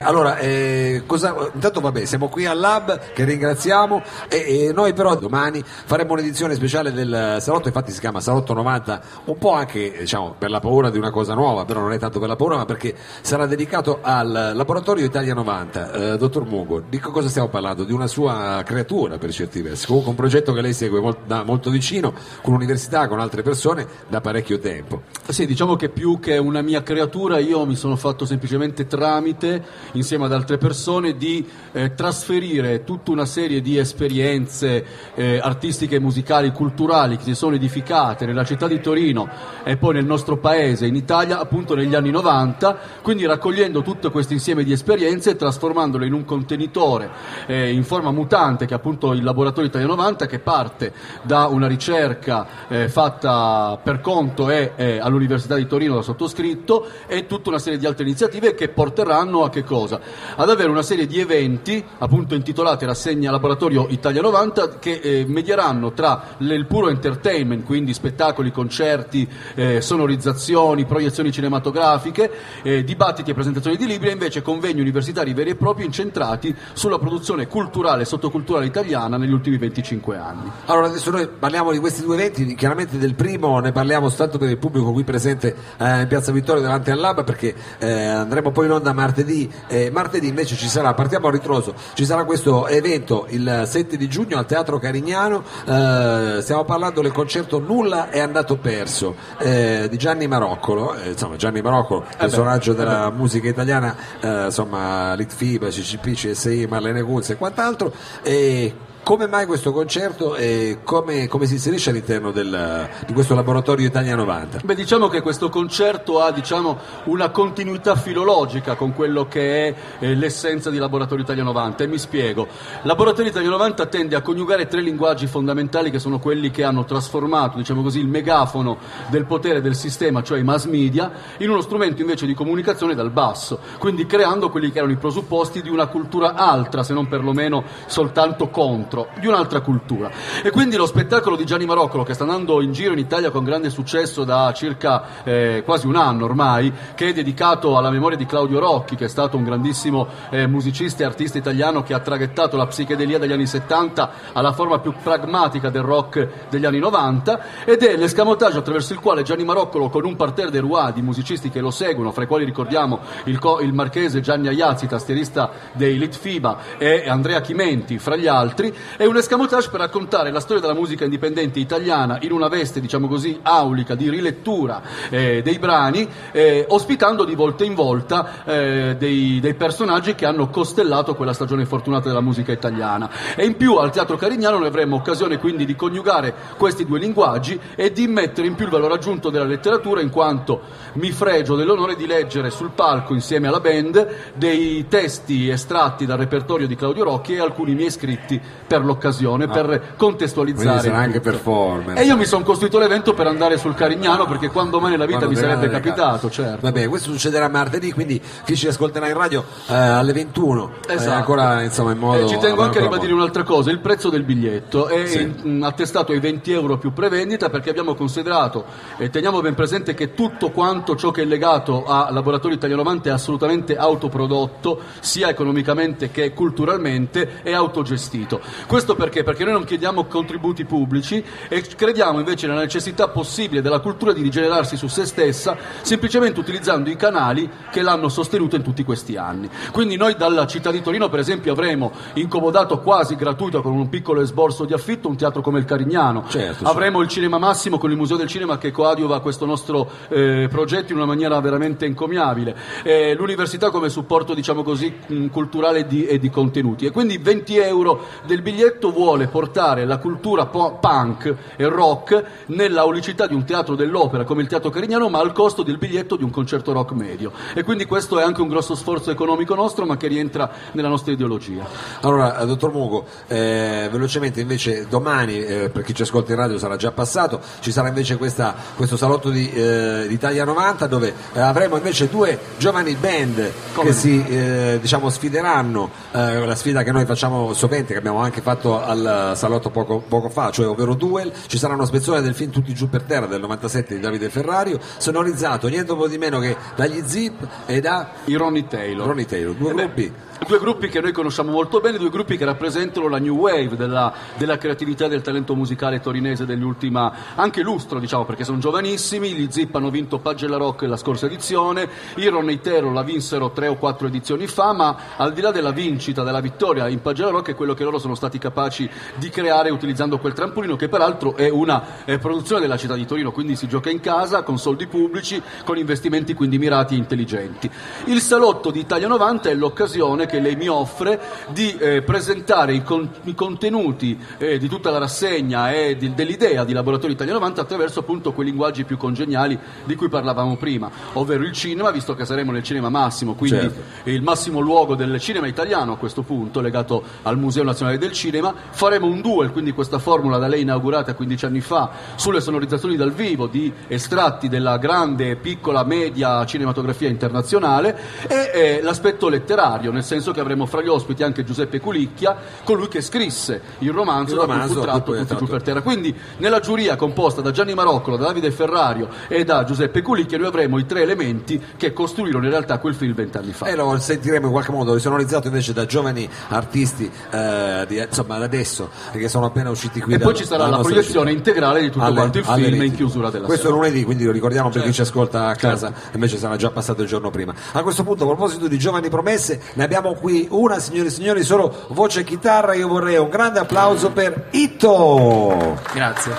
[0.00, 5.16] Allora, eh, cosa, intanto vabbè, siamo qui al Lab che ringraziamo e, e noi però
[5.16, 10.34] domani faremo un'edizione speciale del Salotto, infatti si chiama Salotto 90, un po' anche diciamo,
[10.36, 12.66] per la paura di una cosa nuova, però non è tanto per la paura, ma
[12.66, 15.92] perché sarà dedicato al laboratorio Italia 90.
[15.92, 17.84] Eh, dottor Mungo, di cosa stiamo parlando?
[17.84, 21.42] Di una sua creatura per certi versi, comunque un progetto che lei segue molt- da
[21.42, 25.04] molto vicino con l'università, con altre persone da parecchio tempo.
[25.26, 30.24] Sì, diciamo che più che una mia creatura io mi sono fatto semplicemente tramite, insieme
[30.26, 37.16] ad altre persone, di eh, trasferire tutta una serie di esperienze eh, artistiche, musicali, culturali
[37.16, 39.28] che si sono edificate nella città di Torino
[39.64, 44.32] e poi nel nostro paese, in Italia, appunto negli anni 90, quindi raccogliendo tutto questo
[44.32, 47.10] insieme di esperienze e trasformandole in un contenitore
[47.46, 51.66] eh, in forma mutante che è appunto il Laboratorio Italia 90 che parte da una
[51.66, 57.58] ricerca eh, fatta per conto e eh, all'Università di Torino da sottoscritto e tutta una
[57.58, 59.75] serie di altre iniziative che porteranno a che cosa?
[59.84, 65.92] Ad avere una serie di eventi appunto intitolati Rassegna Laboratorio Italia 90 che eh, medieranno
[65.92, 72.30] tra il puro entertainment, quindi spettacoli, concerti, eh, sonorizzazioni, proiezioni cinematografiche,
[72.62, 76.98] eh, dibattiti e presentazioni di libri e invece convegni universitari veri e propri incentrati sulla
[76.98, 80.50] produzione culturale e sottoculturale italiana negli ultimi 25 anni.
[80.66, 84.48] Allora adesso noi parliamo di questi due eventi, chiaramente del primo ne parliamo soltanto per
[84.48, 88.66] il pubblico qui presente eh, in Piazza Vittorio davanti al Lab perché eh, andremo poi
[88.66, 93.26] in onda martedì Eh, martedì invece ci sarà, partiamo a ritroso, ci sarà questo evento
[93.30, 98.56] il 7 di giugno al Teatro Carignano, eh, stiamo parlando del concerto Nulla è andato
[98.56, 105.14] perso eh, di Gianni Maroccolo, eh, insomma Gianni Maroccolo, personaggio della musica italiana, eh, insomma
[105.14, 107.92] Litfiba, CCP, CSI, Marlene Kunz e quant'altro.
[108.22, 108.74] E
[109.06, 114.16] come mai questo concerto e come, come si inserisce all'interno del- di questo laboratorio Italia
[114.16, 114.62] 90?
[114.64, 120.16] Beh, diciamo che questo concerto ha diciamo, una continuità filologica con quello che è eh,
[120.16, 122.48] l'essenza di Laboratorio Italia 90 e mi spiego.
[122.82, 127.58] Laboratorio Italia 90 tende a coniugare tre linguaggi fondamentali che sono quelli che hanno trasformato
[127.58, 128.76] diciamo così, il megafono
[129.06, 133.12] del potere del sistema, cioè i mass media, in uno strumento invece di comunicazione dal
[133.12, 137.62] basso, quindi creando quelli che erano i presupposti di una cultura altra, se non perlomeno
[137.86, 140.10] soltanto contro, di un'altra cultura.
[140.42, 143.44] E quindi lo spettacolo di Gianni Maroccolo, che sta andando in giro in Italia con
[143.44, 148.26] grande successo da circa eh, quasi un anno ormai, che è dedicato alla memoria di
[148.26, 152.56] Claudio Rocchi, che è stato un grandissimo eh, musicista e artista italiano che ha traghettato
[152.56, 157.82] la psichedelia degli anni 70 alla forma più pragmatica del rock degli anni 90, ed
[157.82, 161.60] è l'escamotage attraverso il quale Gianni Maroccolo, con un parterre de roi di musicisti che
[161.60, 166.58] lo seguono, fra i quali ricordiamo il, co- il marchese Gianni Aiazzi, tastierista dei Litfiba,
[166.78, 171.04] e Andrea Chimenti, fra gli altri, è un escamotage per raccontare la storia della musica
[171.04, 177.24] indipendente italiana in una veste, diciamo così, aulica di rilettura eh, dei brani, eh, ospitando
[177.24, 182.20] di volta in volta eh, dei, dei personaggi che hanno costellato quella stagione fortunata della
[182.20, 183.10] musica italiana.
[183.34, 187.58] E in più al Teatro Carignano noi avremo occasione quindi di coniugare questi due linguaggi
[187.74, 190.62] e di mettere in più il valore aggiunto della letteratura in quanto
[190.94, 196.66] mi fregio dell'onore di leggere sul palco insieme alla band dei testi estratti dal repertorio
[196.66, 200.88] di Claudio Rocchi e alcuni miei scritti per l'occasione, per Quindi contestualizzare.
[200.88, 202.00] il anche performance.
[202.00, 205.18] E io mi sono costruito l'evento per andare sul Carignano perché quando mai nella vita
[205.18, 206.58] Quando mi sarebbe capitato, certo.
[206.60, 210.92] Va bene, questo succederà martedì, quindi chi ci ascolterà in radio eh, alle 21 è
[210.92, 211.10] Esatto.
[211.16, 214.22] ancora insomma in modo Eh, ci tengo anche a ribadire un'altra cosa, il prezzo del
[214.22, 215.20] biglietto è Sì.
[215.42, 218.64] in- attestato ai 20 euro più prevendita perché abbiamo considerato
[218.96, 223.08] e teniamo ben presente che tutto quanto ciò che è legato a Laboratorio Italia 90
[223.08, 228.40] è assolutamente autoprodotto, sia economicamente che culturalmente e autogestito.
[228.66, 229.22] Questo perché?
[229.22, 234.22] Perché noi non chiediamo contributi pubblici e crediamo invece nella necessità possibile della cultura di
[234.22, 239.48] rigenerarsi su se stessa semplicemente utilizzando i canali che l'hanno sostenuto in tutti questi anni.
[239.72, 244.20] Quindi noi dalla città di Torino per esempio avremo incomodato quasi gratuito con un piccolo
[244.20, 246.24] esborso di affitto un teatro come il Carignano.
[246.28, 250.48] Certo, avremo il Cinema Massimo con il Museo del Cinema che coadiuva questo nostro eh,
[250.50, 252.56] progetto in una maniera veramente encomiabile.
[252.82, 254.94] Eh, l'università come supporto diciamo così
[255.30, 256.86] culturale di- e di contenuti.
[256.86, 263.26] E quindi 20 euro del biglietto vuole portare la cultura po- punk e rock nell'aulicità
[263.26, 266.30] di un teatro dell'opera come il Teatro Carignano, ma al costo del biglietto di un
[266.30, 267.32] concerto rock medio.
[267.54, 271.10] E quindi questo è anche un grosso sforzo economico nostro, ma che rientra nella nostra
[271.10, 271.66] ideologia.
[272.02, 276.56] Allora, eh, dottor Mugo, eh, velocemente invece domani, eh, per chi ci ascolta in radio
[276.56, 281.40] sarà già passato, ci sarà invece questa- questo salotto di, eh, Italia 90 dove eh,
[281.40, 284.00] avremo invece due giovani band Come che no?
[284.00, 289.32] si eh, diciamo, sfideranno, la sfida che noi facciamo sovente, che abbiamo anche fatto al
[289.34, 292.88] salotto poco, poco fa, cioè ovvero Duel, ci sarà una spezzone del film Tutti giù
[292.88, 297.46] per terra del 97 di Davide Ferrario, sonorizzato niente po' di meno che dagli Zip
[297.66, 299.06] e da I Ronnie Taylor.
[299.06, 300.12] Ronnie Taylor, due Eh gruppi.
[300.44, 304.12] Due gruppi che noi conosciamo molto bene, due gruppi che rappresentano la new wave della,
[304.36, 309.48] della creatività e del talento musicale torinese dell'ultima, anche lustro diciamo perché sono giovanissimi, gli
[309.50, 313.76] Zip hanno vinto Pagella Rock la scorsa edizione, i Ronnie Taylor la vinsero tre o
[313.76, 317.54] quattro edizioni fa, ma al di là della vincita, della vittoria in Pagella Rock è
[317.54, 322.04] quello che loro sono stati capaci di creare utilizzando quel trampolino che peraltro è una
[322.04, 325.78] eh, produzione della città di Torino, quindi si gioca in casa con soldi pubblici, con
[325.78, 327.70] investimenti quindi mirati e intelligenti.
[328.04, 332.82] Il salotto di Italia 90 è l'occasione che lei mi offre di eh, presentare i,
[332.82, 337.60] con- i contenuti eh, di tutta la rassegna e di- dell'idea di Laboratorio Italia 90
[337.60, 342.24] attraverso appunto quei linguaggi più congeniali di cui parlavamo prima, ovvero il cinema, visto che
[342.24, 344.10] saremo nel cinema massimo, quindi Certo.
[344.10, 348.52] il massimo luogo del cinema italiano a questo punto, legato al Museo Nazionale del Cinema.
[348.70, 353.12] Faremo un duel, quindi questa formula da lei inaugurata 15 anni fa, sulle sonorizzazioni dal
[353.12, 360.15] vivo di estratti della grande, piccola, media cinematografia internazionale e eh, l'aspetto letterario, nel senso
[360.16, 364.38] senso che avremo fra gli ospiti anche Giuseppe Culicchia, colui che scrisse il romanzo, Il
[364.40, 365.44] da cui romanzo fu tratto Tutti più tratto.
[365.46, 365.80] per terra.
[365.82, 370.48] Quindi nella giuria composta da Gianni Maroccolo, da Davide Ferrario e da Giuseppe Culicchia noi
[370.48, 373.66] avremo i tre elementi che costruirono in realtà quel film vent'anni fa.
[373.66, 378.90] E lo sentiremo in qualche modo risonorizzato invece da giovani artisti eh, di, insomma adesso
[379.12, 381.38] che sono appena usciti qui E dal- poi ci sarà la proiezione città.
[381.50, 383.76] integrale di tutto Alle- quanto il film in chiusura della Questo sera.
[383.76, 385.10] è lunedì, quindi lo ricordiamo per chi ci Certo.
[385.10, 387.54] ascolta a casa, invece sarà già passato il giorno prima.
[387.72, 391.42] A questo punto, a proposito di giovani promesse, ne abbiamo qui una, signore e signori,
[391.42, 392.74] solo voce e chitarra.
[392.74, 395.78] Io vorrei un grande applauso per Ito.
[395.92, 396.32] Grazie.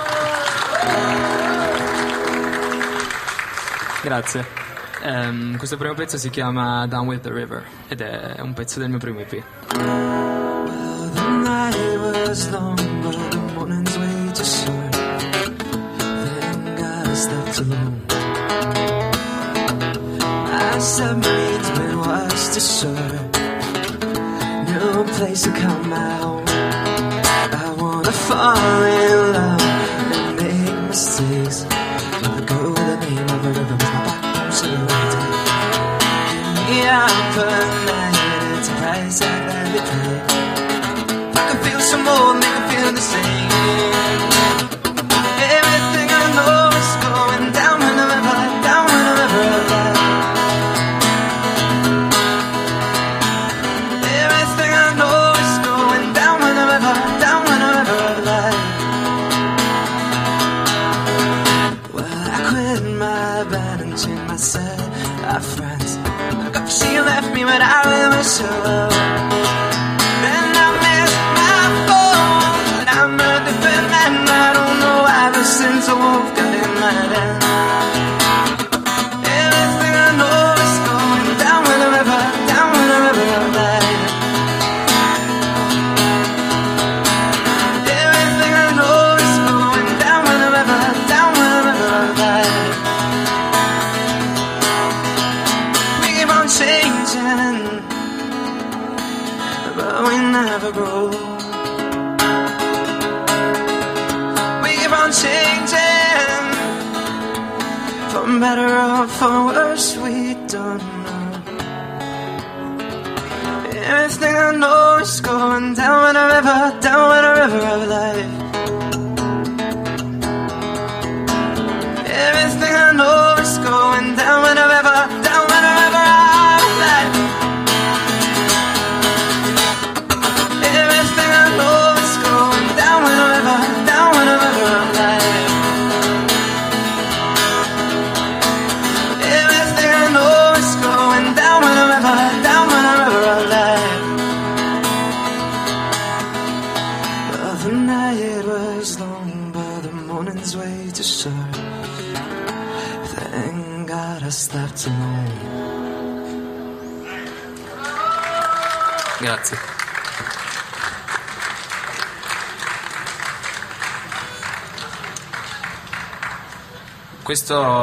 [4.01, 4.45] Grazie.
[5.03, 8.89] Ehm, questo primo pezzo si chiama Down with the River ed è un pezzo del
[8.89, 9.43] mio primo EP.
[12.28, 14.43] Was long, but the morning's way too
[24.80, 26.44] No place to come out.
[26.50, 29.62] I wanna fall in love
[30.14, 31.66] and make mistakes.
[32.22, 35.18] With the name of a river with my back home silhouette.
[36.78, 37.08] Yeah,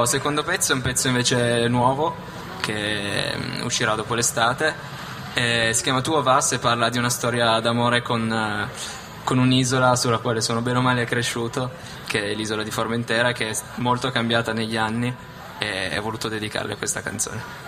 [0.04, 2.14] Questo secondo pezzo è un pezzo invece nuovo
[2.60, 4.74] che mm, uscirà dopo l'estate.
[5.32, 8.68] Eh, si chiama of Us e parla di una storia d'amore con, eh,
[9.24, 11.70] con un'isola sulla quale sono bene o male cresciuto,
[12.06, 15.14] che è l'isola di Formentera, che è molto cambiata negli anni
[15.56, 17.63] e ho voluto dedicarle questa canzone.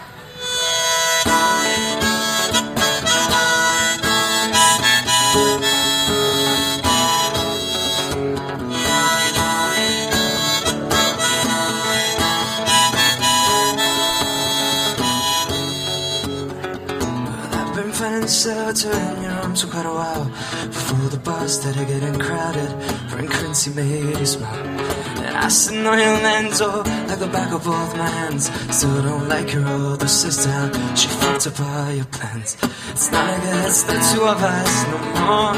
[25.77, 28.51] And said, No, your like the back of both my hands.
[28.75, 32.57] Still don't like your older sister, she fucked up all your plans.
[32.91, 35.55] It's not like it's the two of us no more.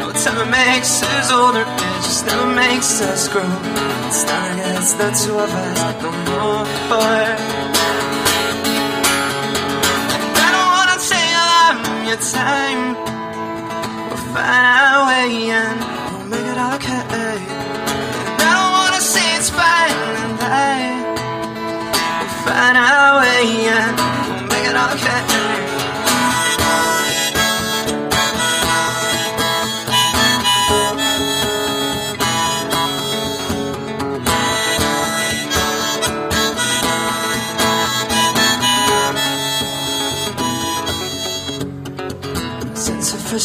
[0.00, 3.42] No time makes us older, it just never makes us grow.
[4.08, 6.64] It's not like it's the two of us no more.
[10.34, 11.76] I don't wanna take up
[12.08, 12.80] your time.
[14.08, 15.78] We'll find our way and
[16.12, 17.57] we'll make it okay.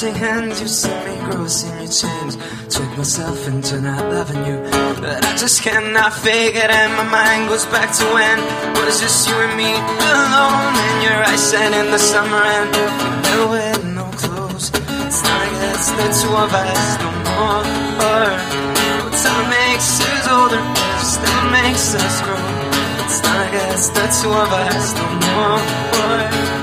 [0.03, 2.35] Refreshing hands you sent me grow, seen you change.
[2.69, 4.57] Trick myself into not loving you,
[4.99, 6.69] but I just cannot fake it.
[6.69, 10.73] And my mind goes back to when it was just you and me alone.
[10.87, 12.71] And your eyes shine in the summer, and
[13.23, 14.71] no wear no clothes.
[14.73, 17.63] It's not like it's the two of us no more.
[19.03, 20.63] What time makes us older,
[21.23, 22.43] never makes us grow.
[23.03, 26.62] It's not like it's the two of us no more.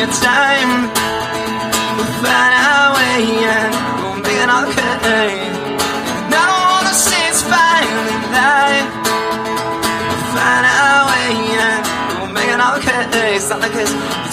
[0.00, 0.82] I'm in your time.
[1.96, 3.77] We'll find our way and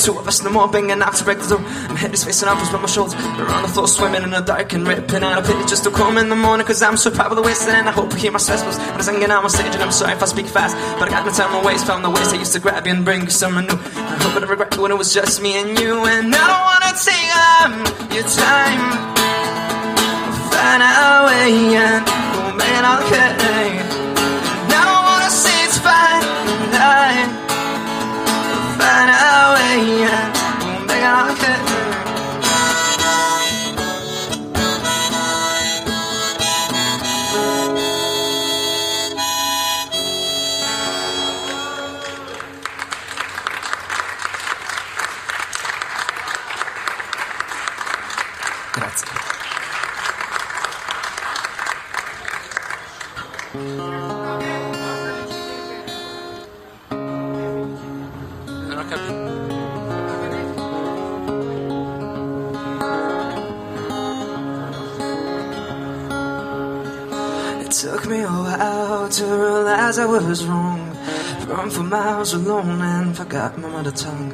[0.06, 1.60] two of us no more banging out to break the door.
[1.90, 4.42] My head is facing upwards, but my shoulders are on the floor, swimming in the
[4.42, 6.64] dark and ripping out a pity just to come in the morning.
[6.66, 8.74] Cause I'm so proud of the waste and I hope you hear my stress when
[8.94, 9.74] I'm singing on stage.
[9.74, 11.88] And I'm sorry if I speak fast, but I got no time to waste.
[11.88, 13.74] Found the ways I used to grab you and bring you somewhere new.
[13.74, 16.06] I hope I regret it when it was just me and you.
[16.06, 17.74] And I don't wanna take um,
[18.14, 18.82] your time.
[20.54, 21.50] Find our way
[21.82, 22.06] and
[22.38, 23.85] we'll make it okay.
[69.86, 70.80] I was wrong.
[71.48, 74.32] Run for miles alone and forgot my mother tongue.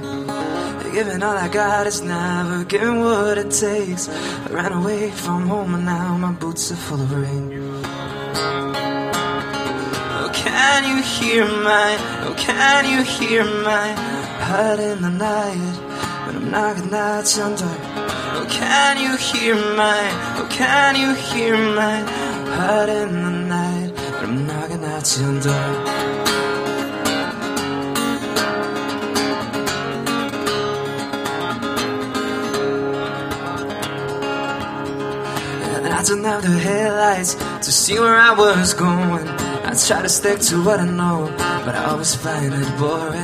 [0.94, 4.08] Giving all I got is never giving what it takes.
[4.08, 7.52] I ran away from home and now my boots are full of rain.
[10.22, 11.98] Oh, can you hear my,
[12.28, 13.92] oh, can you hear my
[14.48, 15.76] heart in the night
[16.28, 17.78] when I'm knocking at your door?
[18.38, 20.02] Oh, can you hear my,
[20.40, 22.00] oh, can you hear my
[22.56, 23.61] heart in the night
[25.02, 25.08] And
[35.88, 39.28] I turned out the headlights to see where I was going.
[39.28, 41.34] I try to stick to what I know,
[41.66, 43.16] but I always find it boring.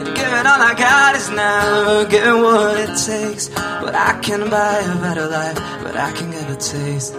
[0.00, 3.50] And giving all I got is never getting what it takes.
[3.50, 7.14] But I can buy a better life, but I can get a taste.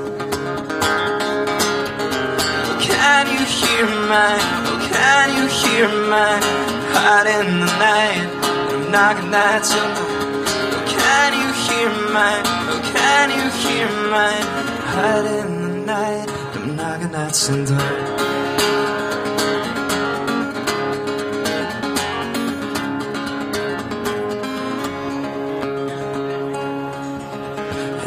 [2.99, 4.33] Can you hear my,
[4.69, 6.33] oh, can you hear my
[6.93, 8.27] heart in the night?
[8.71, 10.17] I'm knocking at your door.
[10.75, 12.33] Oh, can you hear my,
[12.71, 14.35] oh, can you hear my
[14.91, 16.27] heart in the night?
[16.55, 17.89] I'm knocking at your door.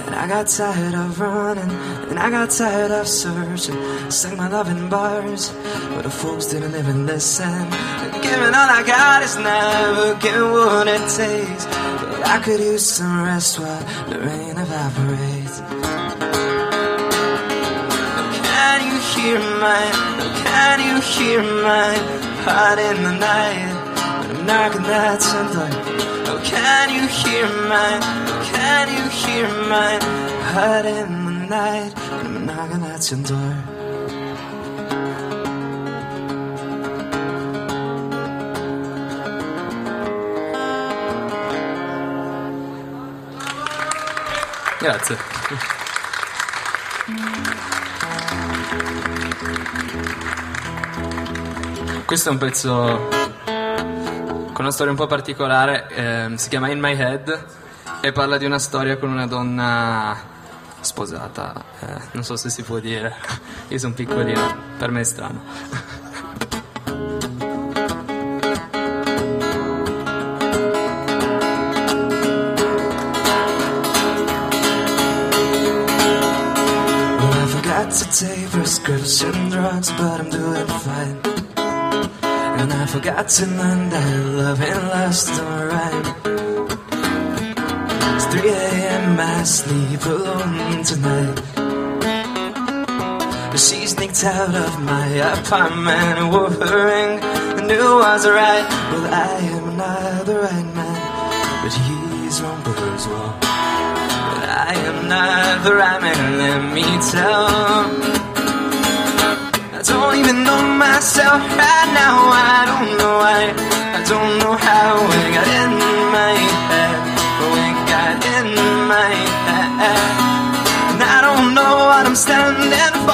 [0.06, 1.70] And I got tired of running,
[2.12, 4.10] and I got tired of searching.
[4.10, 5.48] Sang my love in bars,
[5.94, 7.70] but the folks didn't even listen.
[8.26, 11.64] Giving all I got is never getting what it takes.
[11.64, 15.56] But I could use some rest while the rain evaporates.
[18.48, 21.94] Can you hear oh, can you hear my
[22.44, 23.72] heart in the night?
[24.20, 25.72] When I'm knocking at your door.
[26.28, 29.94] Oh, can you hear oh, can you hear my
[30.52, 31.21] heart in
[31.52, 31.92] the night?
[32.10, 33.80] When I'm knocking at your door.
[44.78, 45.16] Grazie.
[52.04, 53.08] Questo è un pezzo
[54.52, 57.44] con una storia un po' particolare, ehm, si chiama In My Head
[58.00, 60.31] e parla di una storia con una donna
[60.82, 63.14] sposata, eh, non so se si può dire,
[63.68, 65.90] io sono piccolino, per me è strano.
[77.92, 81.20] To take prescription drugs, but I'm doing fine.
[82.58, 84.56] And I forgot to learn that
[85.36, 86.06] don't rhyme.
[86.24, 86.31] It's
[88.32, 89.20] 3 a.m.
[89.20, 91.36] I sleep alone tonight.
[93.58, 95.06] She sneaked out of my
[95.36, 97.20] apartment and her ring.
[97.20, 98.64] I knew I was right.
[98.90, 101.62] Well, I am not the right man.
[101.62, 102.62] but he's wrong
[102.96, 103.36] as well,
[104.32, 106.38] but I am not the right man.
[106.38, 107.48] Let me tell.
[109.76, 112.16] I don't even know myself right now.
[112.32, 113.40] I don't know why.
[113.92, 115.71] I don't know how it got in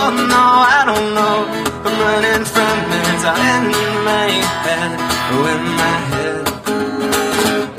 [0.08, 0.44] No,
[0.78, 1.36] I don't know.
[1.84, 3.20] I'm running from it.
[3.28, 3.64] All in
[4.08, 4.28] my
[4.64, 4.92] head.
[5.34, 6.36] Oh, in my head.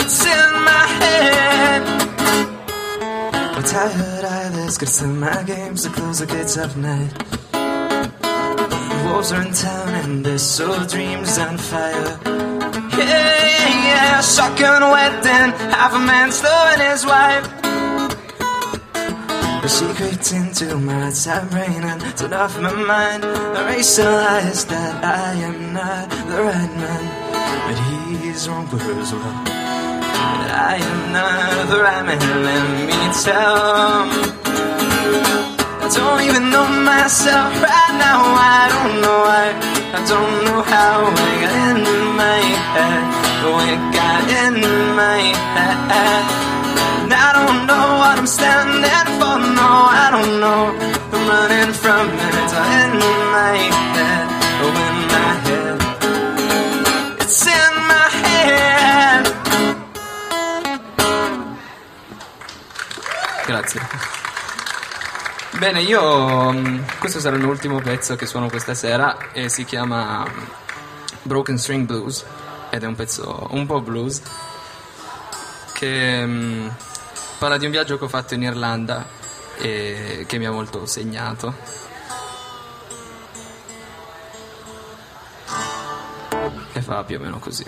[0.01, 1.81] It's in my head.
[3.55, 7.13] I'm tired eyelids, could still my games to close the gates of night.
[7.51, 12.19] The wolves are in town and their soul dreams on fire.
[12.97, 13.07] Yeah,
[13.57, 17.68] yeah, yeah, shotgun wedding, half a man slowing his wife.
[19.61, 23.25] But she crept into my outside brain and turned off my mind.
[23.25, 27.03] I racialized that I am not the right man,
[27.65, 27.77] but
[28.21, 29.43] he's wrong for as well.
[29.43, 34.39] But I am not the right man, let me tell.
[35.83, 38.19] I don't even know myself right now.
[38.31, 39.45] I don't know why.
[39.91, 41.83] I don't know how it got in
[42.15, 42.41] my
[42.75, 43.03] head.
[43.43, 44.55] Oh, it got in
[44.95, 45.19] my
[45.89, 46.48] head.
[47.09, 49.39] And I don't know what I'm standing for.
[49.57, 50.77] No, I don't know.
[51.09, 52.33] I'm running from it.
[52.37, 52.91] It's in
[53.33, 53.57] my
[53.97, 54.27] head.
[54.61, 55.77] Oh, in my head.
[57.19, 59.23] It's in my head.
[63.47, 63.81] Grazie.
[65.57, 70.43] Bene, io mm, questo sarà l'ultimo pezzo che suono questa sera e si chiama mm,
[71.23, 72.23] Broken String Blues
[72.69, 74.21] ed è un pezzo un po' blues
[75.73, 76.67] che mm,
[77.39, 79.07] parla di un viaggio che ho fatto in Irlanda
[79.57, 81.55] e che mi ha molto segnato.
[86.73, 87.65] E fa più o meno così.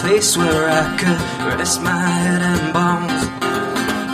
[0.00, 3.13] Place where I could rest my head and bones.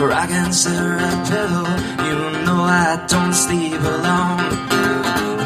[0.01, 1.69] Where I share a pillow.
[2.09, 4.41] You know I don't sleep alone.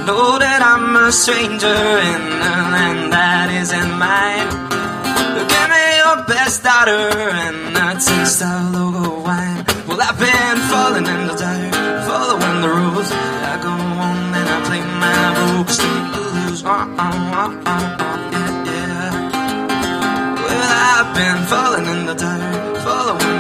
[0.08, 4.48] Know that I'm a stranger in a land that isn't mine.
[5.52, 7.12] Give me your best daughter
[7.44, 9.68] and a taste of logo wine.
[9.92, 11.76] Well, I've been falling in the dark,
[12.08, 13.12] following the rules.
[13.12, 16.64] I go on and I play my broke string blues.
[16.64, 17.12] Uh, uh,
[17.44, 19.12] uh, uh, uh, yeah, yeah.
[20.48, 23.35] Well, I've been falling in the dark, following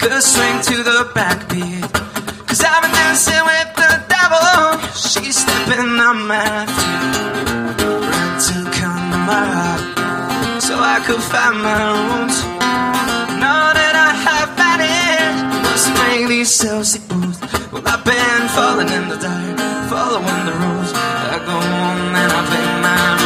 [0.00, 1.92] could swing to the backbeat.
[2.46, 4.46] Cause I've been dancing with the devil.
[4.92, 7.14] She's stepping on my feet.
[8.10, 12.38] Ran to Connemara so I could find my roots.
[13.44, 17.40] Now that I have vanished, must make these cells boots.
[17.72, 19.56] Well, I've been falling in the dark,
[19.90, 20.92] following the rules.
[20.94, 23.19] I go on and I play my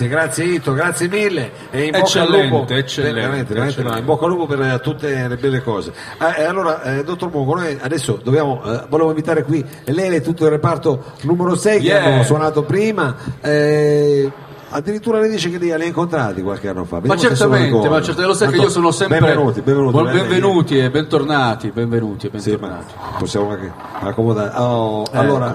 [0.00, 1.50] Grazie, grazie Ito, grazie mille.
[1.70, 2.72] E in bocca al Eccellente, lupo.
[2.72, 3.82] eccellente, Veramente, veramente eccellente.
[3.92, 5.92] no, in bocca al lupo per eh, tutte le belle cose.
[6.18, 10.20] Ah, e allora, eh, dottor Mongo, noi adesso dobbiamo, eh, volevo invitare qui lei e
[10.22, 11.98] tutto il reparto numero 6 Yeah.
[11.98, 13.14] che abbiamo suonato prima.
[13.42, 14.30] eh,
[14.72, 16.96] addirittura lei dice che li ha incontrati qualche anno fa.
[16.96, 19.92] Ma Vediamo certamente, ma certamente, lo sai che Tanto, io sono sempre Benvenuti, benvenuti.
[19.92, 22.94] Buon- benvenuti e bentornati, benvenuti e Sì, bentornati.
[23.18, 24.52] possiamo anche accomodare.
[24.56, 25.54] Oh, allora,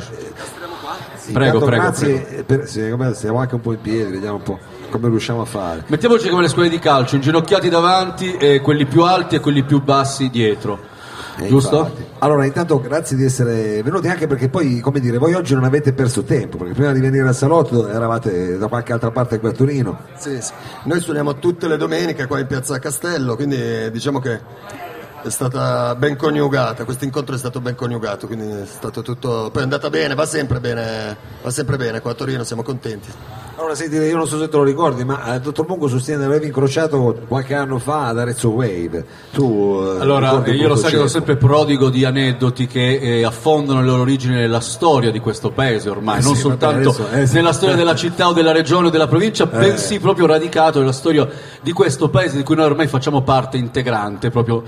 [1.27, 4.43] eh, Prego, prego, grazie, per- sì, come- stiamo anche un po' in piedi, vediamo un
[4.43, 4.59] po'
[4.89, 5.83] come riusciamo a fare.
[5.87, 9.81] Mettiamoci come le scuole di calcio, inginocchiati davanti e quelli più alti e quelli più
[9.83, 10.93] bassi dietro.
[11.37, 11.79] Eh, Giusto?
[11.79, 12.05] infatti.
[12.19, 15.91] Allora, intanto grazie di essere venuti, anche perché poi, come dire, voi oggi non avete
[15.91, 19.51] perso tempo, perché prima di venire al salotto eravate da qualche altra parte qui a
[19.51, 19.99] Torino.
[20.17, 20.53] Sì, sì.
[20.83, 24.39] Noi suoniamo tutte le domeniche qua in piazza Castello, quindi eh, diciamo che
[25.25, 29.49] è stata ben coniugata, questo incontro è stato ben coniugato, quindi è stato tutto.
[29.51, 33.09] Poi è andata bene, va sempre bene, va sempre bene, qua a Torino siamo contenti.
[33.57, 36.25] Allora, senti, io non so se te lo ricordi, ma il dottor Mungo sostiene di
[36.25, 39.05] avervi incrociato qualche anno fa ad Arezzo Wave.
[39.31, 41.07] Tu, eh, Allora, io lo sai che sono certo.
[41.07, 45.89] sempre prodigo di aneddoti che eh, affondano le loro origini nella storia di questo paese
[45.89, 47.33] ormai, Eh non sì, soltanto vabbè, adesso, eh, sì.
[47.35, 51.25] nella storia della città o della regione o della provincia, bensì proprio radicato nella storia
[51.61, 54.63] di questo paese di cui noi ormai facciamo parte integrante, proprio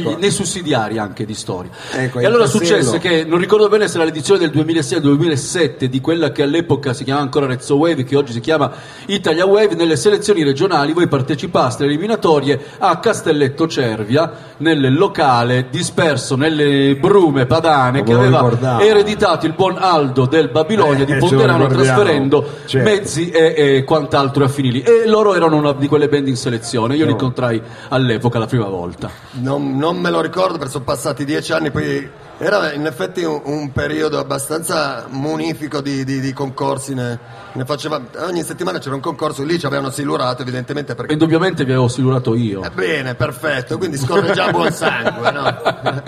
[0.00, 0.16] Ecco.
[0.18, 1.70] nei sussidiari anche di storia.
[1.92, 6.30] Ecco, e allora successe che, non ricordo bene se era l'edizione del 2006-2007 di quella
[6.32, 8.70] che all'epoca si chiamava ancora Rezzo Wave, che oggi si chiama
[9.06, 16.36] Italia Wave, nelle selezioni regionali voi partecipaste alle eliminatorie a Castelletto Cervia, nel locale disperso
[16.36, 18.82] nelle brume padane che aveva ricordavo.
[18.82, 22.88] ereditato il buon Aldo del Babilonia Eh, di lo Ponderano trasferendo Certo.
[22.90, 24.82] mezzi e, e quant'altro affini lì.
[24.82, 27.16] E loro erano una di quelle band in selezione, io li No.
[27.16, 29.10] incontrai all'epoca la prima volta.
[29.32, 33.40] Non, non me lo ricordo perché sono passati dieci anni, poi era in effetti un,
[33.44, 37.18] un periodo abbastanza munifico di, di- di concorsi, ne
[37.64, 41.12] faceva, ogni settimana c'era un concorso, lì ci avevano silurato evidentemente perché...
[41.12, 42.62] Indubbiamente vi avevo silurato io.
[42.64, 45.58] Eh, Bene, perfetto, quindi scorre già buon sangue, no?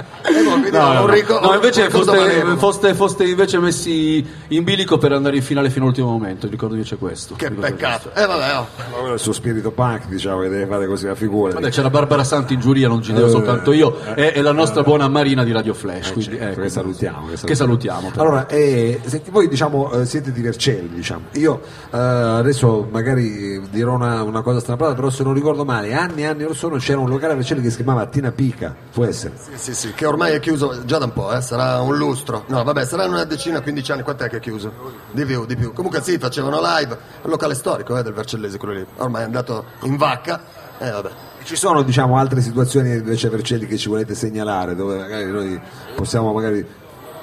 [0.22, 5.12] E quindi No, no, rico- No, invece foste, foste- foste invece messi in bilico per
[5.12, 7.34] andare in finale fino all'ultimo momento, ricordo invece questo.
[7.34, 8.10] Che peccato.
[8.14, 8.66] Eh vabbè, oh.
[8.76, 11.52] Ma quello è il suo spirito punk, diciamo, che deve fare così la figura.
[11.54, 14.52] Vabbè, c'era Barbara Santi in giuria, non ci devo Eh, soltanto io, e, e la
[14.52, 16.08] nostra buona Marina di Radio Flash.
[16.08, 16.60] Eh, quindi, certo, ecco.
[16.62, 18.10] che salutiamo, Che salutiamo.
[18.10, 18.22] però.
[18.22, 21.24] Allora, eh, senti, voi diciamo eh, siete di Vercelli, diciamo.
[21.34, 21.60] Io
[21.90, 26.26] eh, adesso magari dirò una, una cosa strana, però se non ricordo male, anni e
[26.26, 29.34] anni or sono c'era un locale a Vercelli che si chiamava Tina Pica, può essere.
[29.36, 32.44] Sì, sì, sì, che ormai è chiuso già da un po', eh, sarà un lustro.
[32.48, 34.72] No, vabbè, sarà una decina, 15 anni, quant'è che è chiuso?
[35.10, 35.72] Di più, di più.
[35.72, 38.86] Comunque sì, facevano live, un locale storico eh, del Vercellese quello lì.
[38.96, 40.60] Ormai è andato in vacca.
[40.78, 41.10] Eh vabbè.
[41.44, 45.60] Ci sono diciamo altre situazioni invece a Vercelli che ci volete segnalare, dove magari noi
[45.94, 46.64] possiamo magari...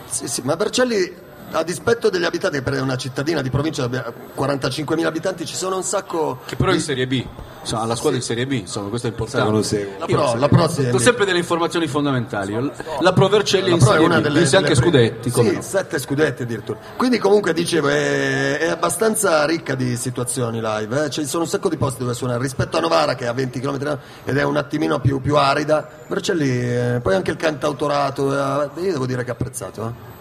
[0.08, 5.06] Sì, sì, ma Vercelli a dispetto degli abitanti, per una cittadina di provincia abbia 45.000
[5.06, 7.26] abitanti, ci sono un sacco Che però è in Serie B,
[7.62, 9.64] insomma, la squadra in Serie B, insomma, questo è importante.
[9.64, 9.94] seguo.
[10.00, 11.00] La Pro, la Pro sì, è lì.
[11.00, 12.72] sempre delle informazioni fondamentali.
[13.00, 14.80] La Pro Vercelli è La in Pro è Serie una B, delle, vinse anche delle
[14.82, 15.08] prime.
[15.08, 15.32] scudetti.
[15.32, 15.62] come Sì, no.
[15.62, 16.80] sette scudetti addirittura.
[16.96, 21.10] Quindi comunque dicevo è, è abbastanza ricca di situazioni live, eh.
[21.10, 23.60] ci sono un sacco di posti dove suonare rispetto a Novara che è a 20
[23.60, 25.88] km ed è un attimino più, più arida.
[26.08, 29.86] Vercelli, eh, poi anche il cantautorato, eh, io devo dire che ho apprezzato.
[29.88, 30.18] eh.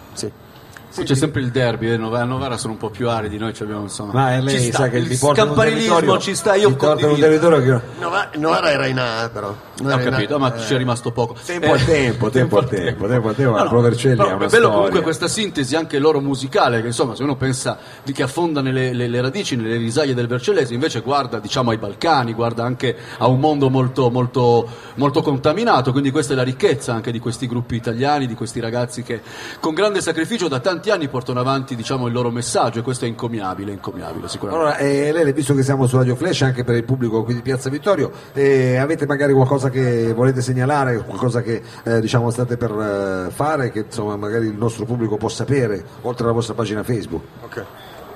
[0.91, 0.97] Sì.
[1.01, 3.63] Poi C'è sempre il derby, eh, Novara, Novara sono un po' più aridi, noi ci
[3.63, 4.13] abbiamo insomma.
[4.15, 7.19] Ma eh, lei ci sta, sa che il scampanilismo territorio- ci sta, io in un
[7.19, 7.85] territorio che...
[8.01, 9.55] Nova- Novara era in A, eh, però.
[9.81, 11.37] Non Ho in capito, ma Eh, ci è rimasto poco.
[11.45, 14.47] Tempo al tempo, tempo al tempo, tempo al tempo, la Pro Vercelli però ha una
[14.47, 14.75] è bello storia.
[14.77, 18.93] comunque questa sintesi anche loro musicale, che insomma se uno pensa di che affonda nelle
[18.93, 23.27] le- le radici, nelle risaie del Vercellese, invece guarda diciamo ai Balcani, guarda anche a
[23.29, 27.77] un mondo molto, molto, molto contaminato, quindi questa è la ricchezza anche di questi gruppi
[27.77, 29.21] italiani, di questi ragazzi che
[29.61, 33.09] con grande sacrificio da tanti anni portano avanti diciamo, il loro messaggio e questo è
[33.09, 34.67] incommiabile, incommiabile sicuramente.
[34.67, 37.43] Allora, eh, Lele, visto che siamo su Radio Flash anche per il pubblico qui di
[37.43, 42.71] Piazza Vittorio, eh, avete magari qualcosa che volete segnalare, qualcosa che eh, diciamo state per
[42.71, 47.25] eh, fare, che insomma magari il nostro pubblico può sapere, oltre alla vostra pagina Facebook?
[47.45, 47.65] Ok.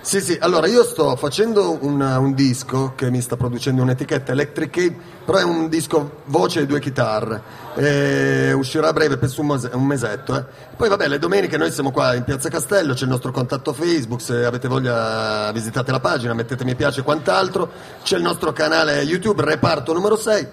[0.05, 4.71] Sì, sì, allora io sto facendo un, un disco che mi sta producendo un'etichetta Electric
[4.71, 7.41] Cape, però è un disco voce e due chitarre.
[7.77, 10.37] E uscirà a breve, penso un, mose- un mesetto.
[10.37, 10.45] eh.
[10.77, 14.21] Poi vabbè, le domeniche noi siamo qua in Piazza Castello, c'è il nostro contatto Facebook,
[14.21, 17.71] se avete voglia visitate la pagina, mettete mi piace e quant'altro.
[18.03, 20.49] C'è il nostro canale YouTube, reparto numero 6.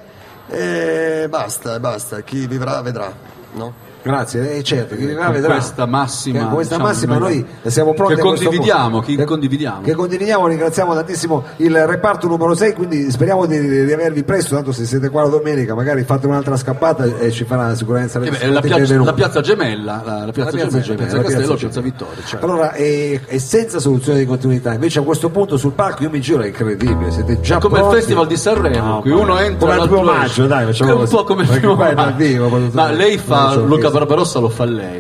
[0.47, 3.11] E basta, basta, chi vivrà vedrà,
[3.53, 3.87] no?
[4.01, 5.53] Grazie, eh, certo, vivrà Con vedrà.
[5.55, 9.23] questa massima, Che con questa diciamo, massima noi- noi siamo pronti che condividiamo, che Che-
[9.25, 9.81] condividiamo.
[9.81, 14.71] Che condividiamo, ringraziamo tantissimo il reparto numero 6, quindi speriamo di, di avervi presto, tanto
[14.71, 18.47] se siete qua la domenica magari fate un'altra scappata e ci farà sicuramente Eh beh,
[18.47, 21.81] la, piazza, la piazza gemella, la, la piazza La piazza gemella, Gemella, piazza Castello, piazza.
[21.81, 22.23] Vittoria.
[22.25, 22.45] certo.
[22.45, 26.21] Allora, e, e senza soluzione di continuità, invece a questo punto sul palco io mi
[26.21, 27.97] giro, è incredibile, siete già È come il pronti?
[27.99, 31.23] Festival di Sanremo, No, qui uno entra come l'altro primo maggio, dai, facciamo un po'
[31.25, 32.69] come il primo maggio.
[32.71, 33.97] Ma lei fa Luca chi.
[33.97, 34.99] Barbarossa lo fa lei.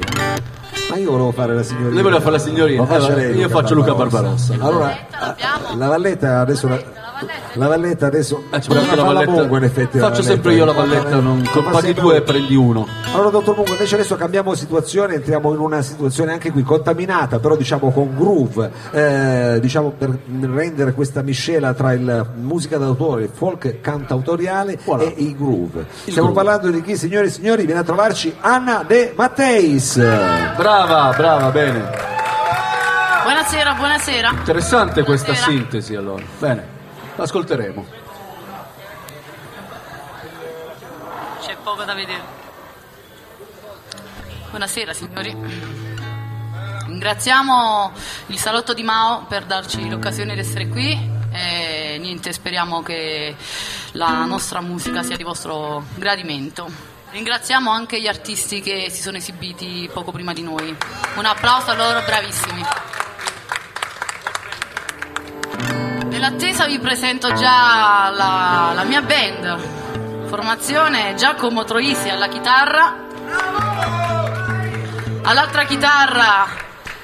[0.89, 1.93] Ma io volevo fare la signorina.
[1.93, 4.55] Lei voleva fare la signorina, eh, io faccio Luca Barbarossa.
[4.59, 4.97] Allora,
[5.75, 6.81] la Valletta adesso la,
[7.53, 9.31] la Valletta adesso Eh, ci la valletta.
[9.31, 12.87] Mungo, in effetti, Faccio sempre io la valletta, non, paghi due e prendi uno.
[13.13, 17.55] Allora, dottor Mungo, invece adesso cambiamo situazione, entriamo in una situazione anche qui contaminata, però
[17.55, 23.81] diciamo con groove, eh, diciamo per rendere questa miscela tra il musica d'autore, il folk
[23.81, 25.03] cantautoriale Voilà.
[25.03, 25.79] e il groove.
[26.05, 26.33] Il Stiamo groove.
[26.33, 29.97] parlando di chi, signori e signori, viene a trovarci Anna De Matteis.
[29.97, 32.07] Brava, brava, bene.
[33.23, 34.29] Buonasera, buonasera.
[34.31, 35.57] Interessante questa Buonasera.
[35.57, 36.23] sintesi allora.
[36.39, 36.63] Bene,
[37.19, 37.85] l'ascolteremo.
[41.41, 42.21] C'è poco da vedere.
[44.49, 45.35] Buonasera signori.
[46.87, 47.91] Ringraziamo
[48.27, 53.35] il salotto di Mao per darci l'occasione di essere qui e niente, speriamo che
[53.91, 56.67] la nostra musica sia di vostro gradimento.
[57.11, 60.75] Ringraziamo anche gli artisti che si sono esibiti poco prima di noi.
[61.15, 62.63] Un applauso a loro, bravissimi.
[66.19, 70.27] Nell'attesa vi presento già la, la mia band.
[70.27, 72.93] Formazione Giacomo Troisi alla chitarra.
[75.23, 76.45] All'altra chitarra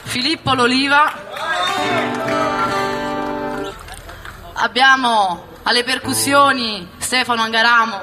[0.03, 1.13] Filippo L'Oliva.
[4.51, 8.01] Abbiamo alle percussioni Stefano Angaramo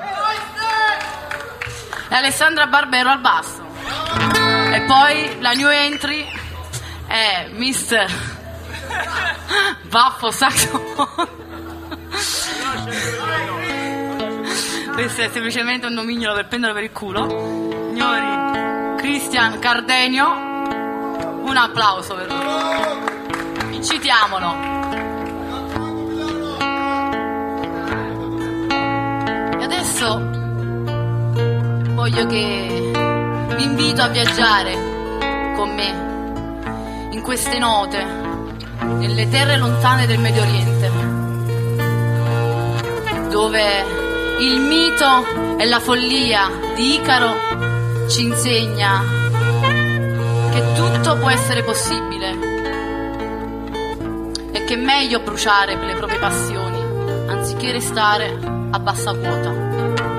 [2.08, 3.62] e Alessandra Barbero al basso.
[4.72, 6.26] E poi la new entry
[7.06, 8.40] è Mr.
[9.88, 11.40] Baffo Saxophone.
[14.92, 17.28] Questo è semplicemente un nomignolo per prendere per il culo.
[17.92, 23.74] Signori, Christian Cardenio, un applauso per lui.
[23.74, 24.70] Incitiamolo.
[29.58, 30.18] E adesso
[31.94, 32.90] voglio che
[33.56, 34.72] vi invito a viaggiare
[35.54, 36.10] con me
[37.12, 38.31] in queste note,
[38.82, 40.90] nelle terre lontane del Medio Oriente,
[43.30, 43.84] dove
[44.40, 49.02] il mito e la follia di Icaro ci insegna
[50.50, 52.30] che tutto può essere possibile
[54.52, 56.80] e che è meglio bruciare per le proprie passioni
[57.26, 58.38] anziché restare
[58.70, 60.11] a bassa quota.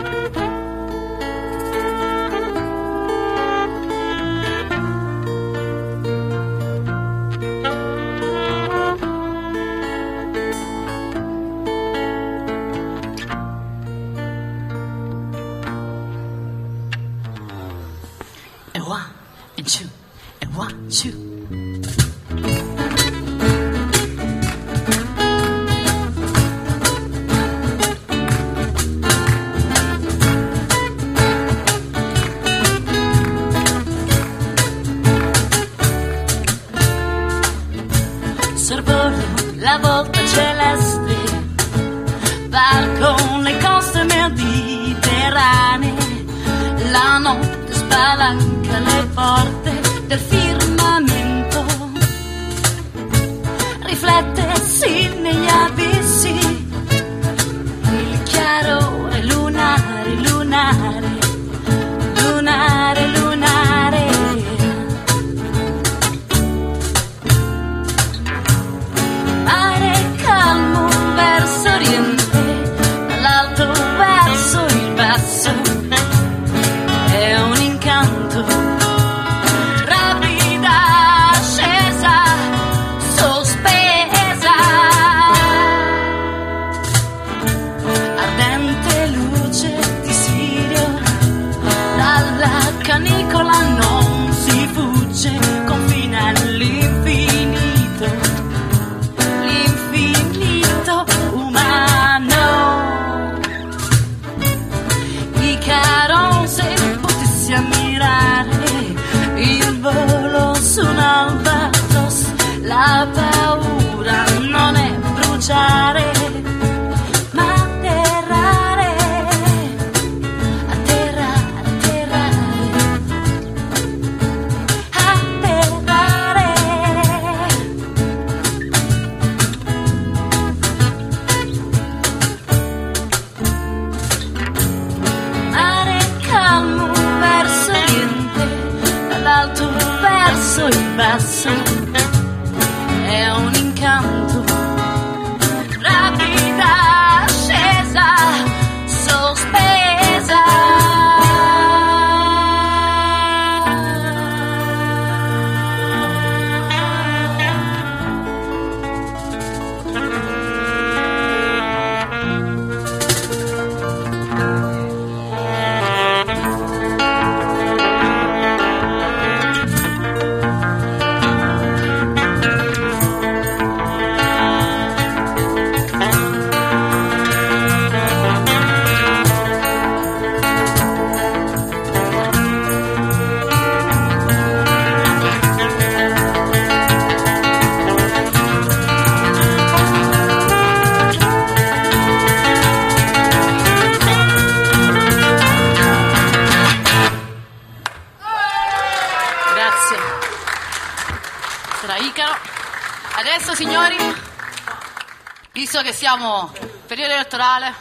[206.15, 206.51] Siamo
[206.85, 207.73] periodo elettorale,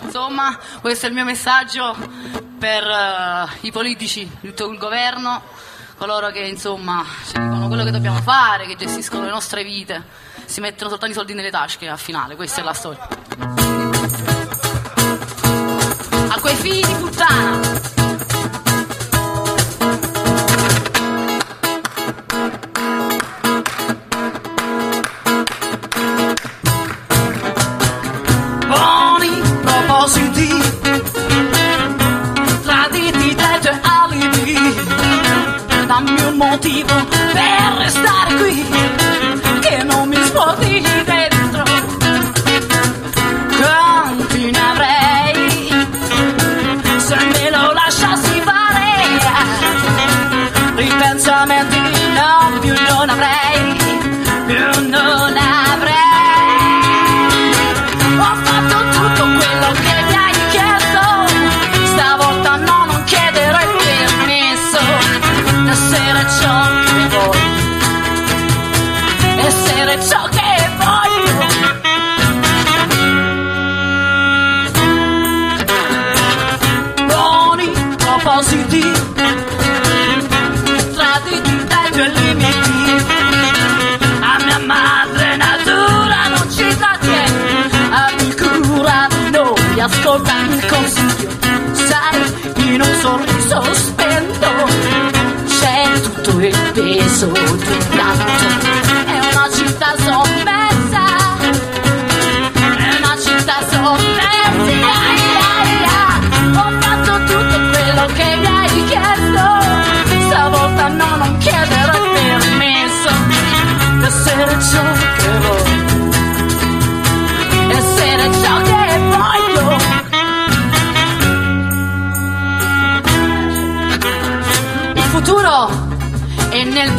[0.00, 1.96] insomma, questo è il mio messaggio
[2.58, 5.42] per eh, i politici, tutto il governo,
[5.96, 10.02] coloro che insomma ci dicono quello che dobbiamo fare, che gestiscono le nostre vite,
[10.44, 13.08] si mettono soltanto i soldi nelle tasche al finale, questa è la storia.
[16.30, 17.97] A quei figli di puttana!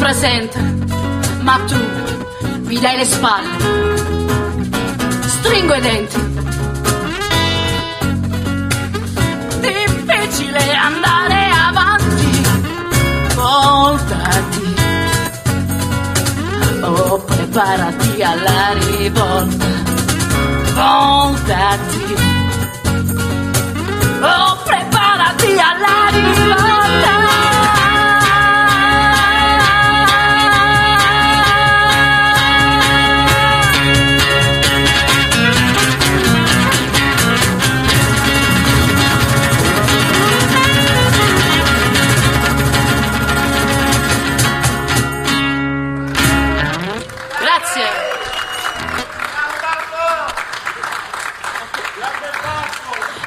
[0.00, 0.58] Presente,
[1.42, 1.78] ma tu
[2.62, 3.56] mi dai le spalle,
[5.26, 6.20] stringo i denti.
[9.60, 12.42] Difficile andare avanti,
[13.34, 14.74] voltati.
[16.80, 19.66] Oh, preparati alla rivolta,
[20.72, 22.14] voltati.
[24.22, 26.69] Oh, preparati alla rivolta.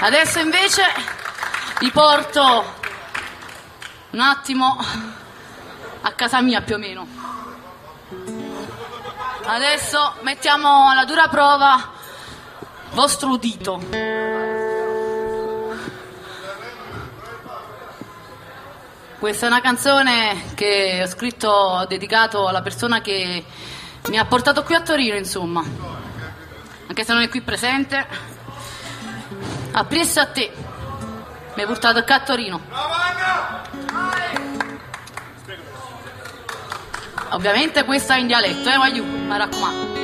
[0.04, 0.84] Adesso invece
[1.80, 2.74] vi porto
[4.10, 4.78] un attimo
[6.02, 7.08] a casa mia più o meno.
[9.46, 11.94] Adesso mettiamo alla dura prova
[12.92, 13.82] vostro udito.
[19.20, 23.46] Questa è una canzone che ho scritto dedicato alla persona che
[24.10, 25.64] mi ha portato qui a Torino, insomma.
[26.88, 28.33] Anche se non è qui presente.
[29.76, 30.52] A Priest a te.
[31.56, 32.62] Mi hai portato a Torino.
[37.32, 40.03] Ovviamente questa è in dialetto, eh, voglio, mi raccomando.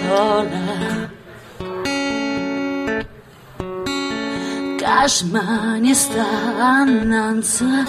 [0.00, 1.08] Parola
[4.78, 6.26] Cashmani sta
[6.58, 7.84] annanza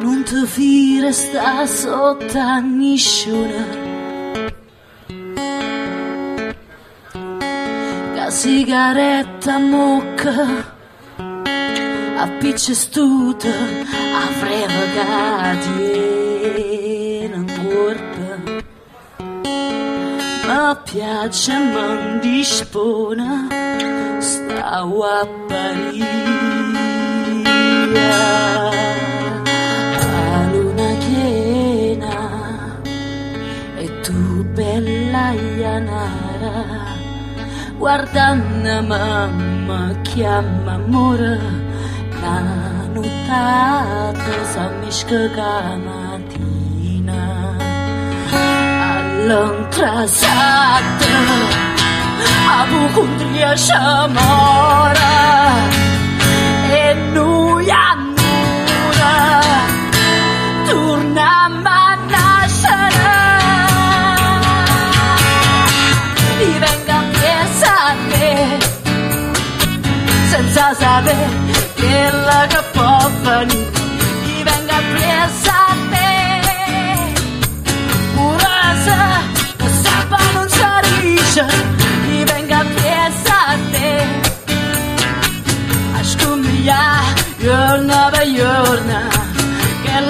[0.00, 3.84] non ti fire sta sotto a nisciuna
[8.14, 10.74] Ca sigaretta mocca
[12.18, 15.96] a picce stuta a frevagati
[20.66, 23.46] ma piace man dispona
[24.18, 26.18] stavo a Paria.
[30.34, 32.16] A luna piena
[33.78, 34.18] e tu
[34.56, 35.26] bella
[35.60, 36.58] Ianara
[37.78, 41.36] guardando mamma chiama amore
[43.26, 45.95] giornata si misca la
[49.28, 51.06] all'intrasata
[52.48, 55.14] apocondria sciamora
[56.70, 59.40] e noi annura
[60.66, 63.14] torniamo a nascere.
[66.38, 68.58] Mi venga piesa a me
[70.30, 71.28] senza sapere
[71.74, 73.75] che la che può venire
[81.36, 81.46] sarisce
[82.08, 84.04] mi venga presa a te
[85.92, 86.78] a scumbia
[87.38, 89.00] giorno per giorno
[89.82, 90.00] che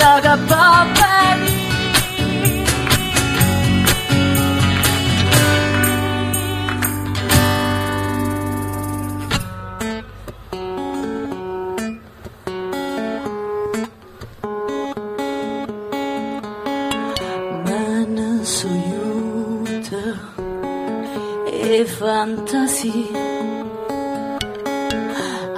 [22.17, 23.25] fantasia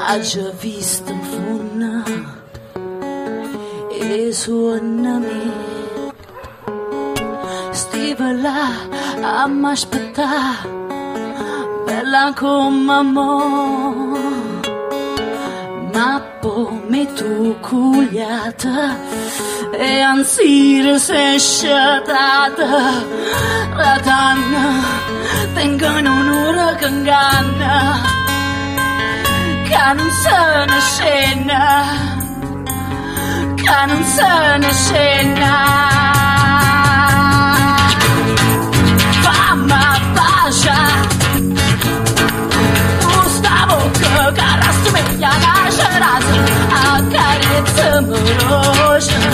[0.06, 2.02] ha già visto in funna
[3.92, 5.42] e suona me
[7.70, 8.70] stiva là
[9.22, 10.68] a m'aspettare
[11.86, 14.07] bella come amore
[16.40, 18.96] ma poi tu cugliata
[19.72, 22.66] e anzi sei sciatata
[23.74, 24.82] la danna
[25.54, 28.00] tengono un'ora che inganna
[29.64, 32.08] che non se ne scena
[47.78, 49.27] accarezza morosa me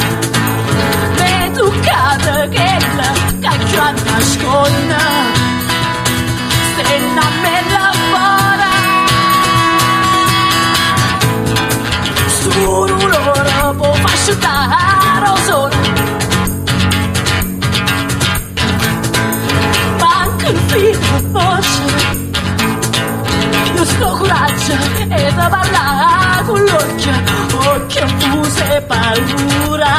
[29.15, 29.95] paura.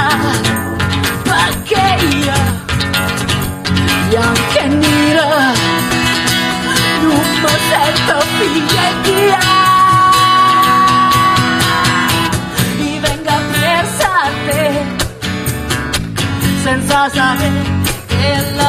[1.24, 2.34] Perché io,
[4.10, 5.54] bianca e nera,
[7.02, 9.40] non mi sento figlia mia.
[12.78, 14.66] Mi venga a te,
[16.64, 17.64] senza sapere
[18.08, 18.65] che la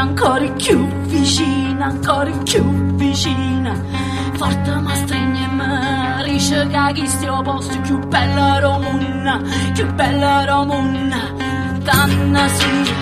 [0.00, 2.62] ancora più vicina, ancora più
[2.96, 3.74] vicina.
[4.34, 5.48] Forte ma stringe
[6.24, 9.40] riesce che chi stia posto più bella romuna,
[9.72, 12.92] più bella romuna tanna sì,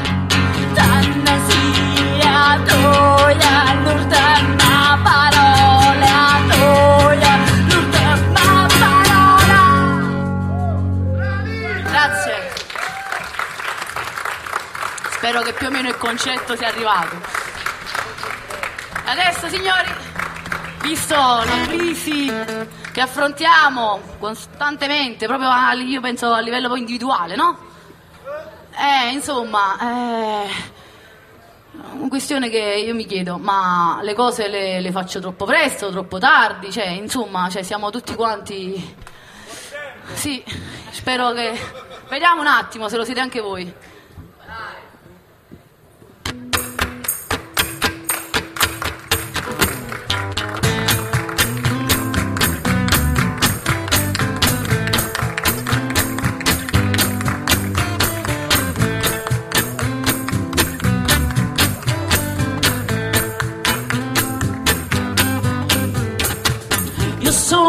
[0.75, 7.18] tanna sì a toia, l'ultima parola, a toia,
[15.29, 17.15] Spero che più o meno il concetto sia arrivato.
[19.05, 19.95] Adesso, signori,
[20.81, 22.33] visto la crisi
[22.93, 27.59] che affrontiamo costantemente, proprio a, io penso a livello individuale, no?
[28.75, 30.49] Eh, insomma, eh,
[31.73, 36.17] una questione che io mi chiedo, ma le cose le, le faccio troppo presto, troppo
[36.17, 36.73] tardi?
[36.73, 38.97] Cioè, insomma, cioè, siamo tutti quanti...
[40.15, 40.43] Sì,
[40.89, 41.53] spero che...
[42.09, 43.71] Vediamo un attimo se lo siete anche voi.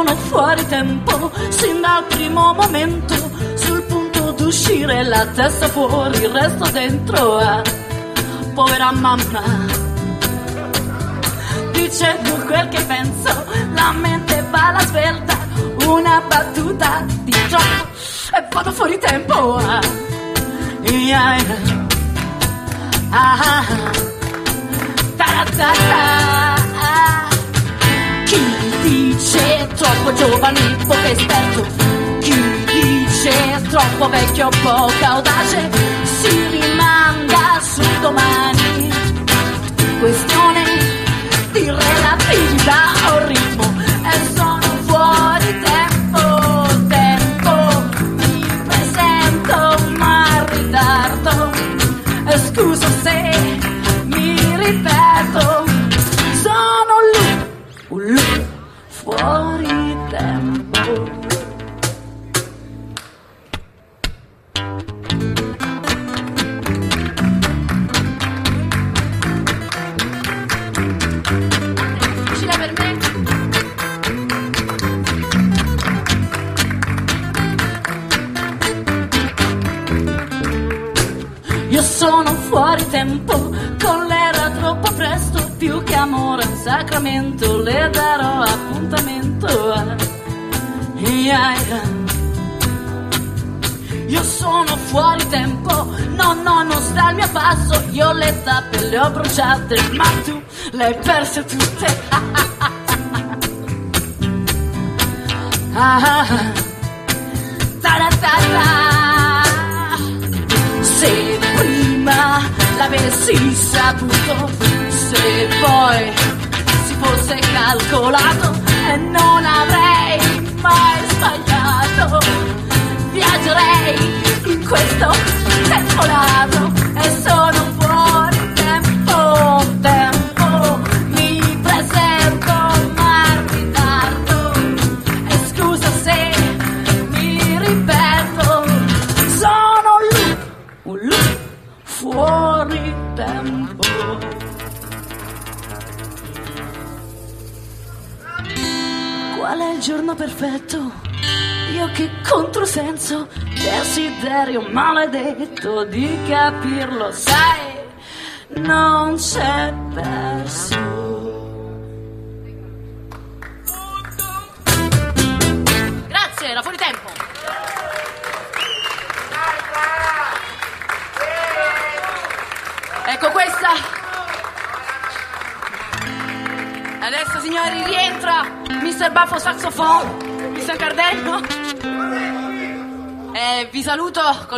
[0.10, 3.14] Sono fuori tempo, sin dal primo momento,
[3.54, 7.38] sul punto d'uscire, la testa fuori, il resto dentro.
[7.38, 7.62] ah.
[8.56, 9.44] Povera mamma,
[11.74, 13.46] dicendo quel che penso,
[13.76, 15.38] la mente va alla svelta,
[15.86, 17.88] una battuta di troppo
[18.36, 19.58] e vado fuori tempo.
[19.58, 19.80] ah.
[20.82, 21.38] Yeah.
[23.12, 23.92] Ah, ah, ah.
[25.18, 26.49] Ta-ra-ta-ta.
[29.20, 31.68] Dice troppo giovane, poco esperto?
[32.22, 35.70] Chi dice troppo vecchio, poca audace?
[36.04, 38.90] Si rimanga su domani.
[40.00, 40.64] Questione
[41.52, 43.26] di relatività o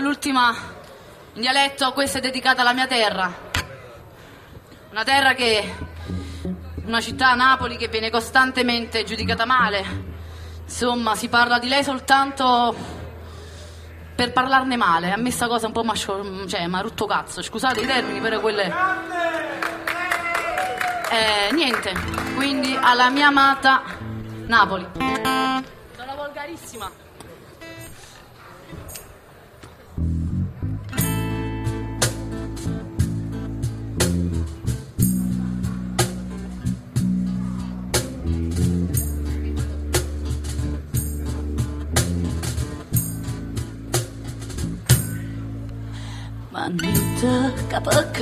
[0.02, 0.54] l'ultima
[1.34, 3.32] in dialetto, questa è dedicata alla mia terra.
[4.92, 5.76] Una terra che
[6.86, 10.10] una città Napoli che viene costantemente giudicata male.
[10.64, 12.76] Insomma, si parla di lei soltanto
[14.16, 15.12] per parlarne male.
[15.12, 17.42] A me sta cosa un po' mi cioè, m'ha rotto cazzo.
[17.42, 18.74] Scusate i termini, però quelle.
[21.12, 21.94] Eh, niente.
[22.36, 23.84] Quindi alla mia amata
[24.48, 25.01] Napoli.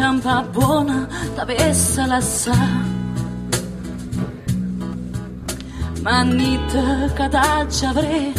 [0.09, 2.57] A campa buona, t'avessa la sa.
[6.01, 8.33] Manita cadaccia avrei,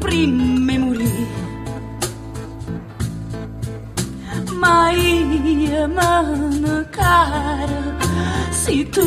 [0.00, 1.26] prime morì.
[4.58, 7.96] Ma io me cara,
[8.50, 9.06] se tu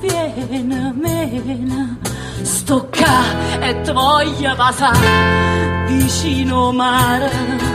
[0.00, 1.96] vieni mena,
[2.42, 7.69] sto qua e ti voglio passare vicino mare.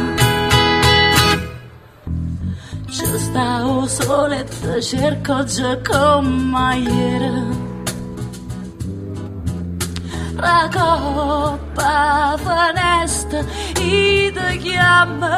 [3.35, 7.57] Ci stavo soletta, cerco già come ieri.
[10.37, 13.39] La coppa finestra
[13.77, 15.35] e ti chiama.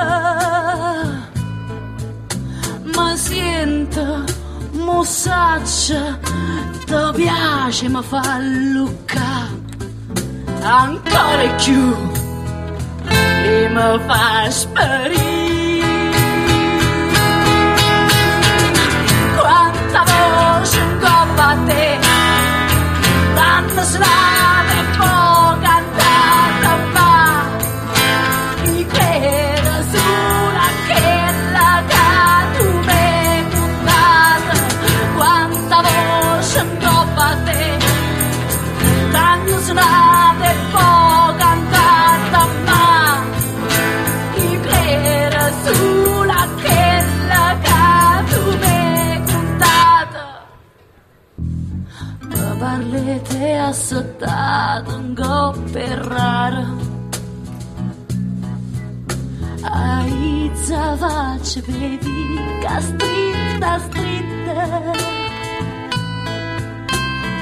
[2.94, 4.24] Ma sento,
[4.74, 6.20] mossaccia,
[6.86, 9.50] ti piace, mi fa lucca.
[10.62, 11.96] Ancora più,
[13.10, 15.57] e mi fa sparire.
[23.36, 24.00] Quanta voce
[53.68, 56.66] assottato un coppe raro.
[59.62, 64.94] Aizza faccia vedi che stritta stritta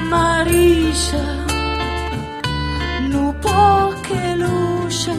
[0.10, 1.26] Marisha
[3.10, 5.16] nu può che luce.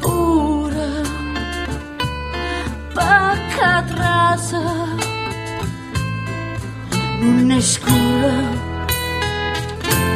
[0.00, 0.90] Ora
[2.94, 5.01] pacca trasa
[7.22, 8.34] non è scura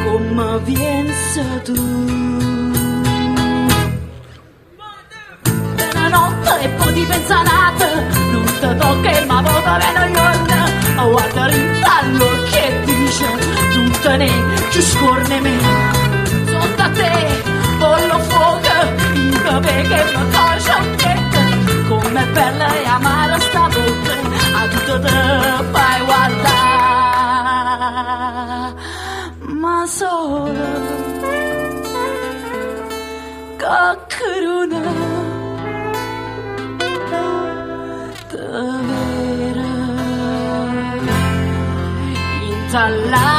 [0.04, 1.74] come vienza tu
[5.92, 7.86] una notte e poi di pensanata
[8.32, 10.24] non ti tocca ma volta meno io
[10.96, 13.26] a guardare fallo che dice
[13.74, 14.30] non te ne
[14.70, 15.58] ci scorne me
[16.50, 17.12] sotto a te
[17.78, 18.74] pollo fuoco
[19.14, 20.76] in cape che mi cosa
[21.88, 24.14] come bella e amara sta bocca
[24.60, 26.75] a tutto te fai guardare
[29.40, 30.52] まそろ
[33.58, 34.76] が来るな
[38.30, 38.94] 食べ
[39.54, 39.60] る
[42.42, 43.35] いたら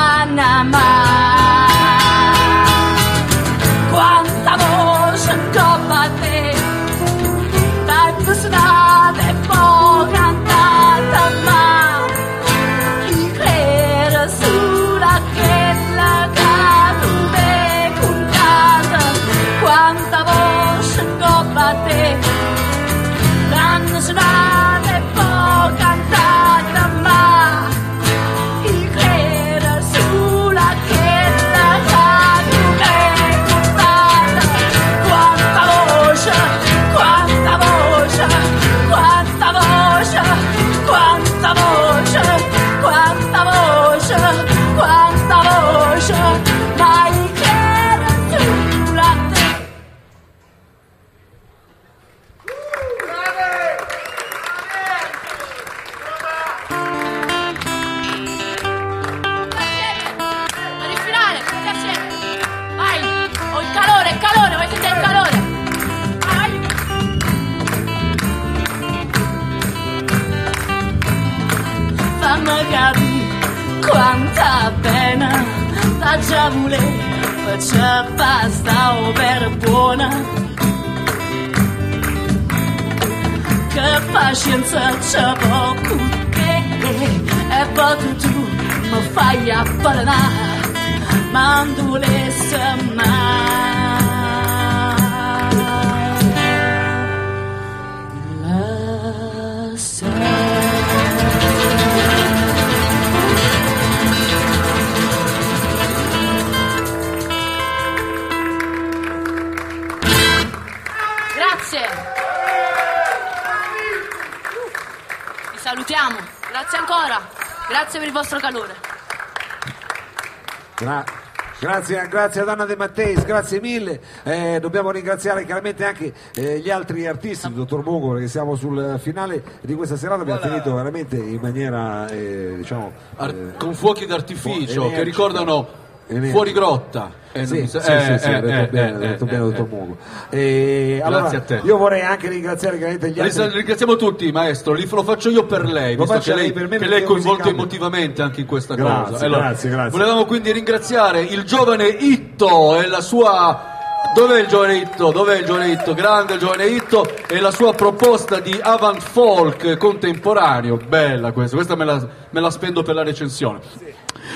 [122.07, 123.99] Grazie, ad Anna De Matteis, grazie mille.
[124.23, 128.97] Eh, dobbiamo ringraziare chiaramente anche eh, gli altri artisti, il dottor Bugo, perché siamo sul
[128.99, 130.21] finale di questa serata.
[130.21, 132.91] Abbiamo finito veramente in maniera, eh, diciamo.
[133.17, 135.85] Ar- eh, con fuochi d'artificio che ricordano
[136.29, 137.11] Fuori grotta.
[137.33, 139.97] Eh, Sì, sì, eh, sì, eh, detto eh, bene, eh, detto eh, bene, dottor Mugo.
[140.29, 141.61] E, allora, Grazie a te.
[141.67, 143.49] Io vorrei anche ringraziare chiaramente gli altri.
[143.49, 144.73] Ringraziamo tutti, maestro.
[144.73, 147.03] Li- Lo faccio io per lei, Lo visto che lei, per me che lei è
[147.03, 149.25] coinvolto emotivamente anche in questa Grazie, cosa.
[149.25, 149.91] Allora, grazie, grazie.
[149.91, 153.75] Volevamo quindi ringraziare il giovane Itto e la sua.
[154.15, 155.11] Dov'è il giovane Itto?
[155.11, 155.93] Dov'è il giovane Itto?
[155.93, 156.86] Grande il giovane Itto
[157.27, 160.77] e la sua proposta di avant folk contemporaneo.
[160.77, 163.59] Bella questa, questa me la, me la spendo per la recensione.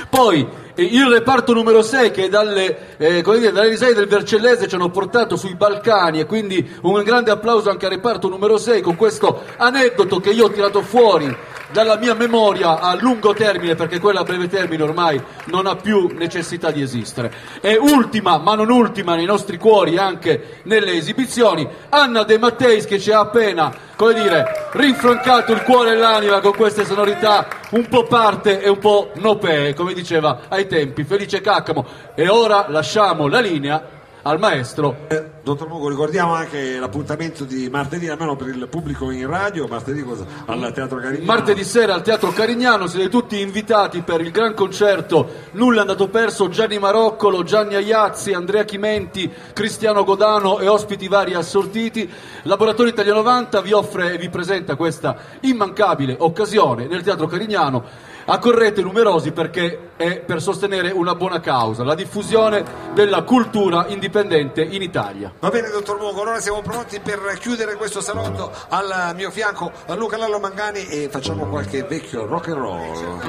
[0.10, 4.76] Poi eh, il reparto numero 6 che dalle, eh, dire, dalle risaie del Vercellese ci
[4.76, 8.96] hanno portato sui Balcani e quindi un grande applauso anche al reparto numero 6 con
[8.96, 11.34] questo aneddoto che io ho tirato fuori
[11.72, 16.10] dalla mia memoria a lungo termine perché quella a breve termine ormai non ha più
[16.14, 17.32] necessità di esistere.
[17.62, 23.00] E ultima, ma non ultima nei nostri cuori anche nelle esibizioni, Anna De Matteis che
[23.00, 28.04] ci ha appena, come dire, rinfrancato il cuore e l'anima con queste sonorità un po'
[28.04, 31.86] parte e un po' nopee, come diceva ai tempi Felice Caccamo.
[32.16, 35.06] E ora lasciamo la linea al maestro.
[35.08, 40.04] Eh, Dottor Mugo, ricordiamo anche l'appuntamento di martedì, almeno per il pubblico in radio, martedì
[40.04, 40.26] cosa?
[40.46, 41.26] al Teatro Carignano.
[41.26, 46.08] Martedì sera al Teatro Carignano siete tutti invitati per il gran concerto Nulla è andato
[46.08, 52.10] perso, Gianni Maroccolo, Gianni Aiazzi, Andrea Chimenti, Cristiano Godano e ospiti vari assortiti.
[52.44, 58.10] Laboratorio Italia 90 vi offre e vi presenta questa immancabile occasione nel Teatro Carignano.
[58.32, 62.64] Accorrete numerosi perché è per sostenere una buona causa, la diffusione
[62.94, 65.34] della cultura indipendente in Italia.
[65.38, 70.16] Va bene, dottor Mugo, allora siamo pronti per chiudere questo salotto al mio fianco Luca
[70.16, 73.20] Lallo Mangani e facciamo qualche vecchio rock and roll.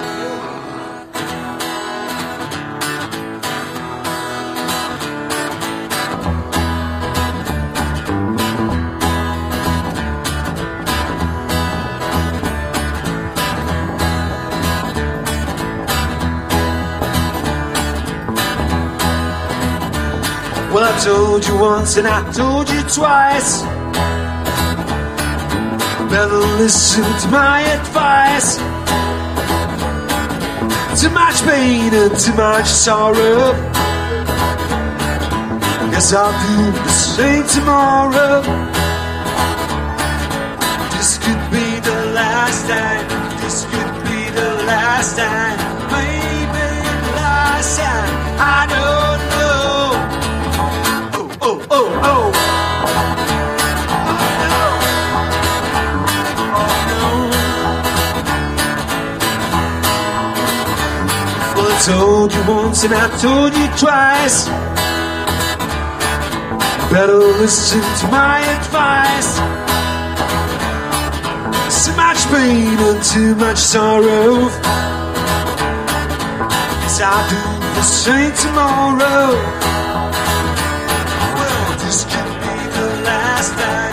[20.72, 23.60] Well, I told you once and I told you twice.
[26.10, 28.56] Better listen to my advice.
[30.98, 33.52] Too much pain and too much sorrow.
[35.90, 38.40] Guess I'll do the same tomorrow.
[40.96, 43.04] This could be the last time.
[43.42, 45.58] This could be the last time.
[45.92, 46.66] Maybe
[47.04, 48.10] the last time.
[48.38, 49.11] I know.
[61.84, 64.46] Told you once and I told you twice.
[66.92, 69.30] Better listen to my advice.
[71.74, 74.48] So much pain and too much sorrow.
[76.80, 77.42] Guess I'll do
[77.74, 79.81] the same tomorrow.
[83.42, 83.91] master.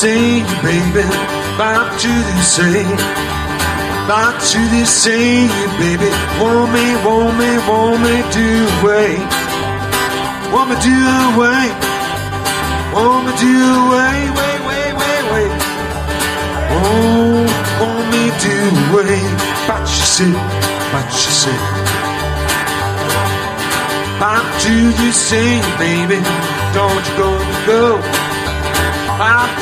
[0.00, 1.04] Sea, baby.
[1.60, 2.88] Back to the sea.
[4.08, 5.44] Back to the sea,
[5.76, 6.08] baby.
[6.40, 8.46] Want me, want me, want me to
[8.80, 9.12] away.
[10.52, 10.94] Want me to
[11.28, 11.64] away.
[12.96, 13.52] Want me to
[13.82, 15.48] away, way, way, way, way.
[16.80, 17.44] Oh,
[17.82, 19.20] want me to away.
[19.68, 20.32] But you see,
[20.92, 21.60] but you see.
[24.16, 26.20] Back to the sea, baby.
[26.72, 27.30] Don't you go,
[27.68, 28.19] go.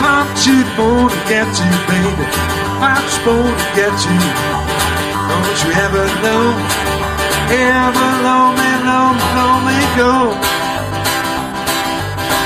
[0.00, 2.26] I'm just born to get you, baby.
[2.86, 4.20] I'm born to get you.
[5.28, 6.44] Don't you ever know?
[7.50, 10.14] Ever let me, let me, let me go.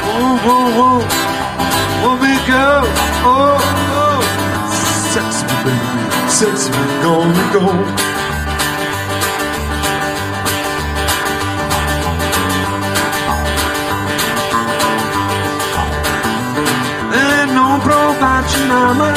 [0.09, 1.05] Whoa, whoa, whoa.
[2.03, 2.67] Let me go.
[3.25, 3.92] Oh,
[6.43, 7.63] says we're gonna go.
[17.15, 19.11] And don't provide your mama,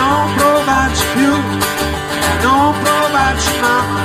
[0.00, 1.36] don't provide your pew,
[2.42, 4.02] don't provide your mama.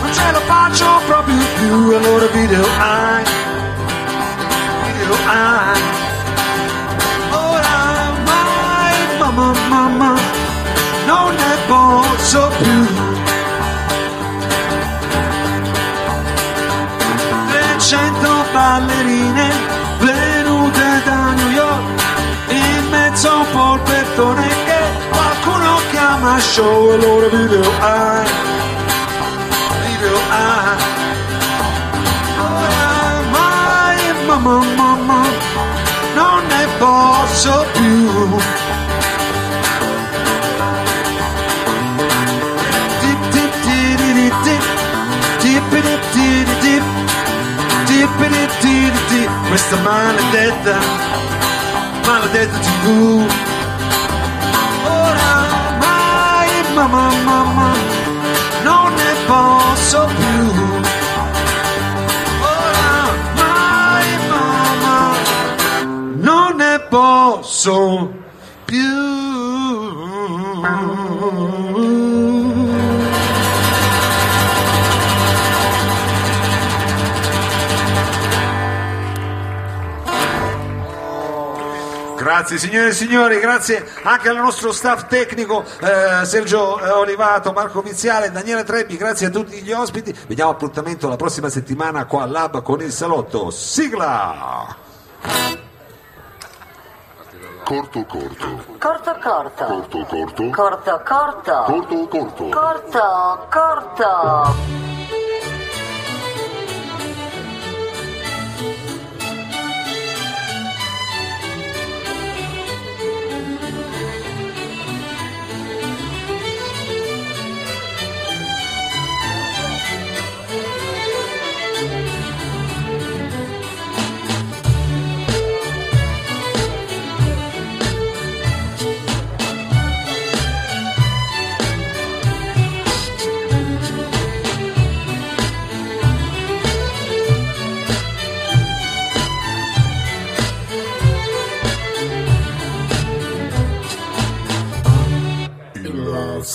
[0.00, 3.24] But tell about your proper view, I know to be the I,
[4.84, 5.87] be the
[26.58, 28.26] chiama show e loro video hai
[29.86, 30.76] video hai
[32.38, 35.22] oramai mamma mamma
[36.14, 38.36] non ne posso più
[43.00, 44.64] Dip, dip, dip, dip, dip,
[45.40, 46.84] dip, dip, dip, dip.
[47.86, 50.78] Tippity-titti, questa maledetta,
[52.04, 53.47] maledetta tv.
[56.86, 57.72] Mamma, mamma,
[58.62, 60.38] non ne posso più.
[62.40, 65.12] Oramai, mamma,
[66.16, 68.17] non ne posso più.
[82.48, 87.82] Grazie signore e signori, grazie anche al nostro staff tecnico eh, Sergio eh, Olivato, Marco
[87.82, 90.16] Viziale, Daniele Trebbi, grazie a tutti gli ospiti.
[90.26, 93.50] Vediamo appuntamento la prossima settimana qua al Lab con il Salotto.
[93.50, 94.74] Sigla!
[97.64, 98.64] Corto corto.
[98.78, 99.64] Corto corto.
[99.66, 100.50] Corto corto.
[100.50, 101.64] Corto corto.
[101.66, 102.48] Corto corto.
[102.48, 104.97] Corto corto.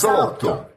[0.04, 0.73] Salotto.